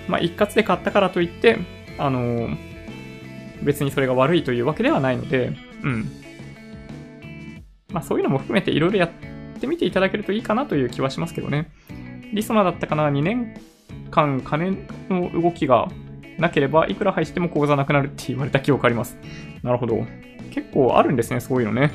[0.07, 1.57] まあ、一括で買ったからといって、
[1.97, 2.57] あのー、
[3.63, 5.53] 別にそれが悪いというわけではないので、
[5.83, 6.11] うん。
[7.91, 9.27] まあ、そういうのも含めていろいろやって
[9.67, 11.71] みていただけるといいかなという気はしますけどね。
[12.33, 13.59] リソナだったかな ?2 年
[14.11, 15.87] 間金の動きが
[16.37, 19.17] なければ、いくら入っても口座なくなるって言われた記憶あります。
[19.63, 20.05] なるほど。
[20.51, 21.91] 結構あるんですね、そういうのね。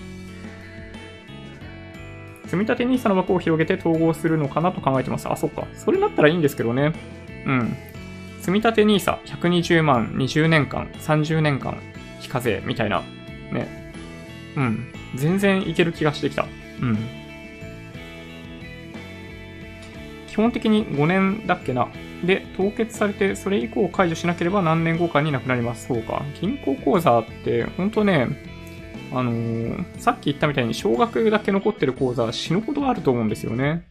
[2.46, 5.28] 積立 NISA の枠を広げて統合するのかなと考えてます。
[5.28, 5.66] あ、そっか。
[5.74, 6.92] それだったらいいんですけどね。
[7.46, 7.76] うん。
[8.40, 11.78] 積立 NISA120 万20年間、30年間
[12.18, 13.02] 非課税みたいな。
[13.52, 13.92] ね。
[14.56, 14.92] うん。
[15.14, 16.46] 全然いける気がしてきた。
[16.80, 16.98] うん。
[20.40, 21.88] 本的に5年だっけな。
[22.24, 25.86] で、凍結されて、それ以降解除しなければ何年後かになくなります。
[25.86, 26.22] そうか。
[26.40, 28.28] 銀行口座って、ほんとね、
[29.12, 33.86] あのー、さっき言ったみたいに少額だけ残ってる口座死ぬほどあると思うんですよね。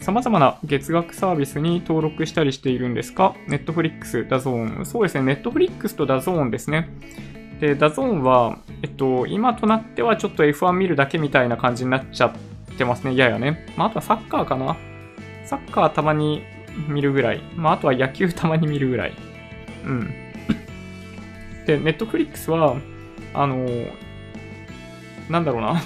[0.00, 4.86] 様々な月額サービスに登録したりしているんですか ?Netflix、 DAZN。
[4.86, 6.88] そうですね、Netflix と DAZN ですね。
[7.60, 13.14] で、 DAZN は、えっと、今となってはちょっと F1 見るだけみたいな感じになっちゃってますね。
[13.14, 13.66] ややね。
[13.76, 14.76] まあ、あとはサッカーかな。
[15.52, 16.42] サッカーたまに
[16.88, 17.42] 見るぐらい。
[17.56, 19.12] まあ、あとは野球たまに見るぐらい。
[19.84, 20.10] うん。
[21.66, 22.76] で、Netflix は、
[23.34, 23.66] あの
[25.28, 25.82] なんだろうな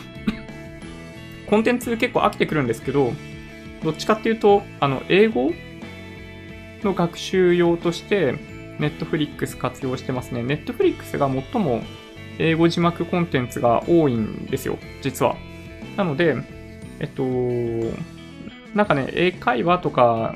[1.47, 3.13] コンテンツ結構飽きてくるんですけど、
[3.83, 5.53] どっちかっていうと、あの、英語
[6.85, 8.37] の学習用として、
[8.79, 10.45] ネットフリックス活用してますね。
[10.45, 11.83] ネットフリックスが最も
[12.39, 15.35] 英語字幕コンテンツが多いんですよ、実は。
[15.97, 16.37] なので、
[17.01, 17.25] えっと、
[18.77, 20.35] なんかね、英会話とか、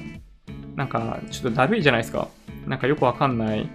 [0.75, 2.29] なんか、ちょっとだるいじゃないですか。
[2.67, 3.69] なんかよくわかんない、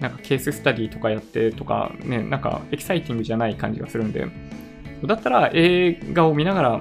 [0.00, 4.26] なんかケーススタディとかやってとか、ね、なんかエキサイティングじゃない感じがするんで、
[5.04, 6.80] だったら映画を見ながら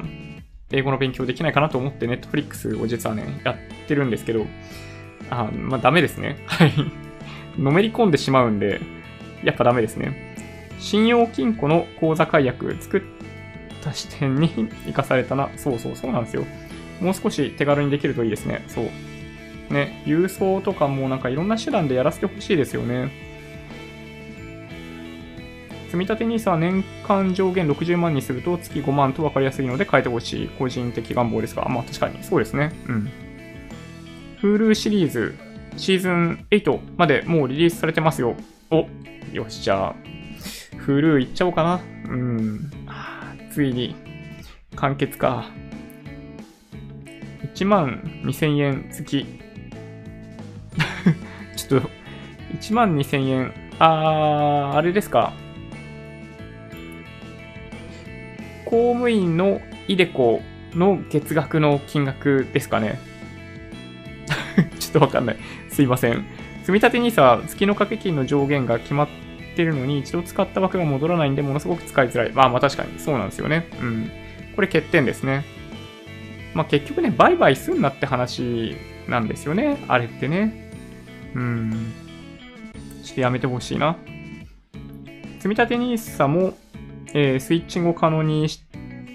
[0.71, 3.55] 英語の勉強できないかなと思って Netflix を実はね、やっ
[3.87, 4.45] てるんですけど、
[5.29, 6.37] あ、まあダメですね。
[6.47, 6.71] はい。
[7.57, 8.79] のめり込んでしまうんで、
[9.43, 10.33] やっぱダメですね。
[10.79, 13.01] 信用金庫の口座解約作っ
[13.83, 14.49] た視点に
[14.85, 15.49] 生かされたな。
[15.55, 16.45] そうそうそうなんですよ。
[17.01, 18.63] もう少し手軽にできるといいですね。
[18.67, 18.85] そう。
[19.73, 23.11] ね、郵送とかもなんかいろんな手段でやらせてほしいですよね。
[25.89, 32.71] 積立 NISA は年間上限60万にすると月5万と分かりやすいので変えてほしい個人的願望ですが、まあ確かにそうですね。
[32.87, 33.09] うん。
[34.41, 35.35] Hulu シリーズ
[35.77, 38.35] シーズン8までもうリリースされてますよ。
[38.71, 38.87] お
[39.31, 39.95] よし、じゃあ、
[40.85, 41.81] Hulu いっちゃおうかな。
[42.09, 42.71] うん。
[43.53, 43.95] ついに
[44.75, 45.45] 完結か。
[47.53, 49.25] 1万2000円月。
[51.55, 51.89] ちょっと、
[52.57, 53.53] 1万2000円。
[53.77, 55.33] あー、あれですか。
[58.65, 60.41] 公務員のイデコ
[60.73, 62.97] の月額の金額ですかね。
[64.79, 65.37] ちょっとわかんない。
[65.69, 66.25] すいません。
[66.63, 69.07] 積立 NISA 月の掛け金の上限が決まっ
[69.55, 72.31] てるのに、一度使った枠が戻らないんで、ものすごく使いづらい。
[72.31, 73.67] まあまあ確かにそうなんですよね。
[73.81, 74.11] うん。
[74.55, 75.45] これ欠点ですね。
[76.53, 78.75] まあ結局ね、売買すんなって話
[79.07, 79.83] なんですよね。
[79.87, 80.71] あれってね。
[81.35, 81.93] うん。
[83.03, 83.97] ちょっとやめてほしいな。
[85.39, 86.53] 積立 NISA も
[87.13, 88.47] えー、スイッチングを可能に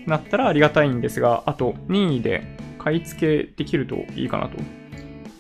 [0.07, 2.45] なったらありがたいんですが、あと任意で
[2.79, 4.57] 買い付けできるといいかなと。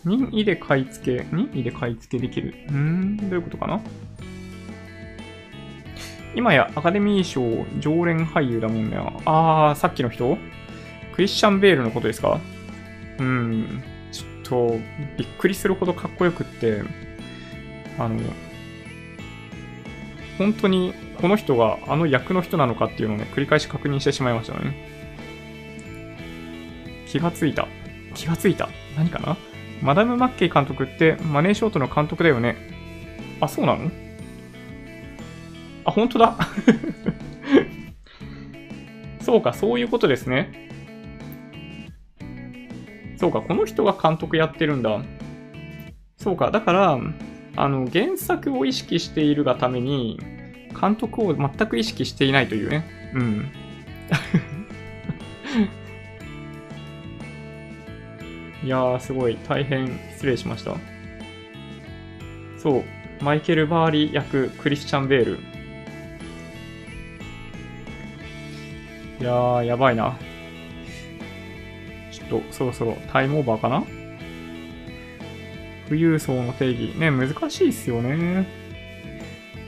[0.04, 2.54] 任意で買い付け、任意で買い付けできる。
[2.68, 3.80] うーん、どういうことかな？
[6.38, 8.96] 今やアカデミー賞常連俳優だもんね。
[9.24, 10.38] あー、さっきの人？
[11.12, 12.38] クリスチャン・ベールのことですか？
[13.18, 13.82] うん、
[14.12, 14.78] ちょっと
[15.16, 16.84] びっくりするほどかっこよくって、
[17.98, 18.20] あの、
[20.38, 24.76] 本当にこの人があの役の人なのかっていうのをね、繰り返し確認してしまいましたね。
[27.08, 27.66] 気がついた。
[28.14, 28.68] 気がついた？
[28.96, 29.36] 何かな？
[29.82, 32.54] マダム・マッケイ監督ってマネーショートの監督だよね。
[33.40, 33.90] あ、そうなの？
[35.88, 36.36] あ、本当だ。
[39.20, 40.68] そうか、そういうことですね。
[43.16, 45.00] そうか、この人が監督やってるんだ。
[46.18, 46.98] そうか、だから、
[47.56, 50.20] あの、原作を意識しているがために、
[50.78, 52.84] 監督を全く意識していないというね。
[53.14, 53.50] うん。
[58.62, 60.76] いやー、すごい大変失礼しました。
[62.58, 62.84] そう、
[63.24, 65.57] マイケル・バーリー役クリスチャン・ベール。
[69.20, 70.16] いやー、やばいな。
[72.10, 73.84] ちょっと、そろそろタイムオーバーかな？
[75.88, 76.98] 富裕層の定義。
[76.98, 78.46] ね、難しいっすよね。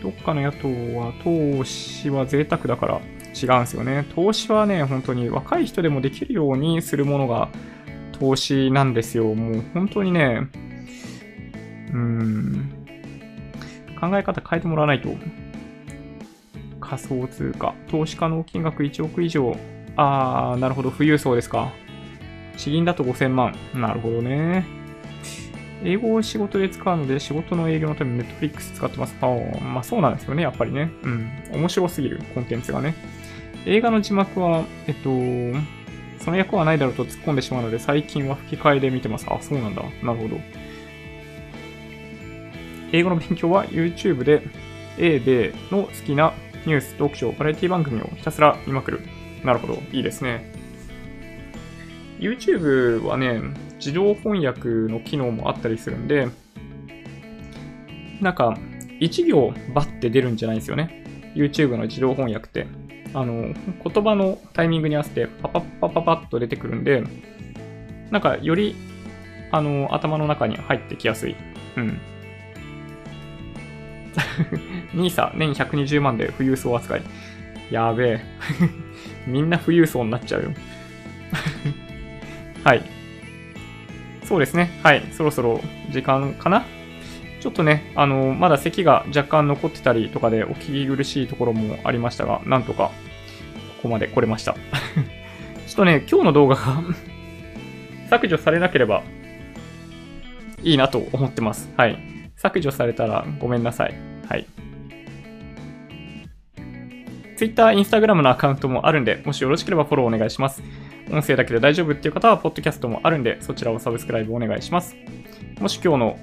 [0.02, 0.68] どっかの野党
[0.98, 3.00] は投資は贅沢だから
[3.34, 4.06] 違うんすよね。
[4.14, 7.48] 投資はね、本当に若い人でもできるようにするものが
[8.12, 9.34] 投資なんですよ。
[9.34, 10.48] もう本当にね、
[11.92, 12.86] うん、
[14.00, 15.10] 考え方変えてもらわないと。
[16.90, 17.74] 仮想通貨。
[17.88, 19.56] 投資可能金額1億以上。
[19.96, 20.90] あー、なるほど。
[20.90, 21.72] 富裕層ですか。
[22.56, 23.54] 地銀だと5000万。
[23.72, 24.66] なるほどね。
[25.84, 29.16] 英語を仕事で使うので、仕事の営業のために Netflix 使ってます。
[29.20, 30.90] ああ、まあそうなんですよね、やっぱりね。
[31.04, 31.30] うん。
[31.52, 32.94] 面白すぎる、コンテンツがね。
[33.66, 35.10] 映画の字幕は、えっと、
[36.22, 39.26] その役はないだろうと突っ込んでしまうので、最近は吹き替えで見てます。
[39.30, 39.82] あ、そうなんだ。
[40.02, 40.40] なるほど。
[42.92, 44.42] 英語の勉強は YouTube で
[44.98, 46.34] A での好きな
[46.66, 49.00] ニュース、読書、バラエティ番組をひたすら見まくる。
[49.44, 49.74] なるほど。
[49.92, 50.52] いいですね。
[52.18, 53.40] YouTube はね、
[53.76, 56.28] 自動翻訳の機能もあったりするんで、
[58.20, 58.56] なんか、
[59.00, 61.04] 1行バッて出るんじゃないんですよね。
[61.34, 62.66] YouTube の自動翻訳って。
[63.14, 63.54] あの、
[63.84, 67.02] 言葉のタイミングに合わせてパパッパパパッと出てくるんで、
[68.10, 68.76] なんかより、
[69.50, 71.36] あの、頭の中に入ってきやすい。
[71.76, 71.98] うん。
[74.94, 77.02] NISA 年120万で富裕層扱い。
[77.70, 78.20] やべえ。
[79.26, 80.50] みんな富裕層になっちゃうよ。
[82.64, 82.82] はい。
[84.24, 84.70] そうですね。
[84.82, 85.02] はい。
[85.12, 85.60] そろそろ
[85.90, 86.64] 時間かな
[87.40, 92.90] ちょっとね、あの、まだ咳が若干残ってたりとかでお聞き苦しいところもありましたが、なんとか
[93.76, 94.52] ここまで来れました。
[94.52, 94.58] ちょ
[95.72, 96.82] っとね、今日の動画が
[98.10, 99.02] 削除されなければ
[100.62, 101.70] いいなと思ってます。
[101.76, 102.09] はい。
[102.40, 103.94] 削除されたらごめんなさい。
[104.26, 104.46] はい。
[107.36, 110.62] Twitter、Instagram のアカウントもあるんで、もしよろしければフォローお願いします。
[111.10, 114.96] 音声だけで大丈夫っていう方は、ポッドキャストもあるんで、そちらをサブスクライブお願いします。
[115.60, 116.18] もし今日の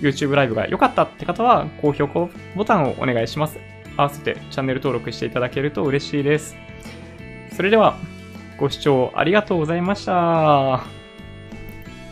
[0.00, 3.58] YouTube ライブが良かったって方は、高評価ボタンをお願いします。
[3.98, 6.56] 合わせてチャンネル登録していただけると嬉しいです。
[7.52, 7.96] それでは、
[8.56, 10.82] ご視聴ありがとうございました。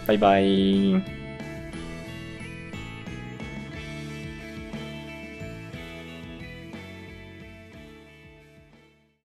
[0.06, 1.15] バイバイ。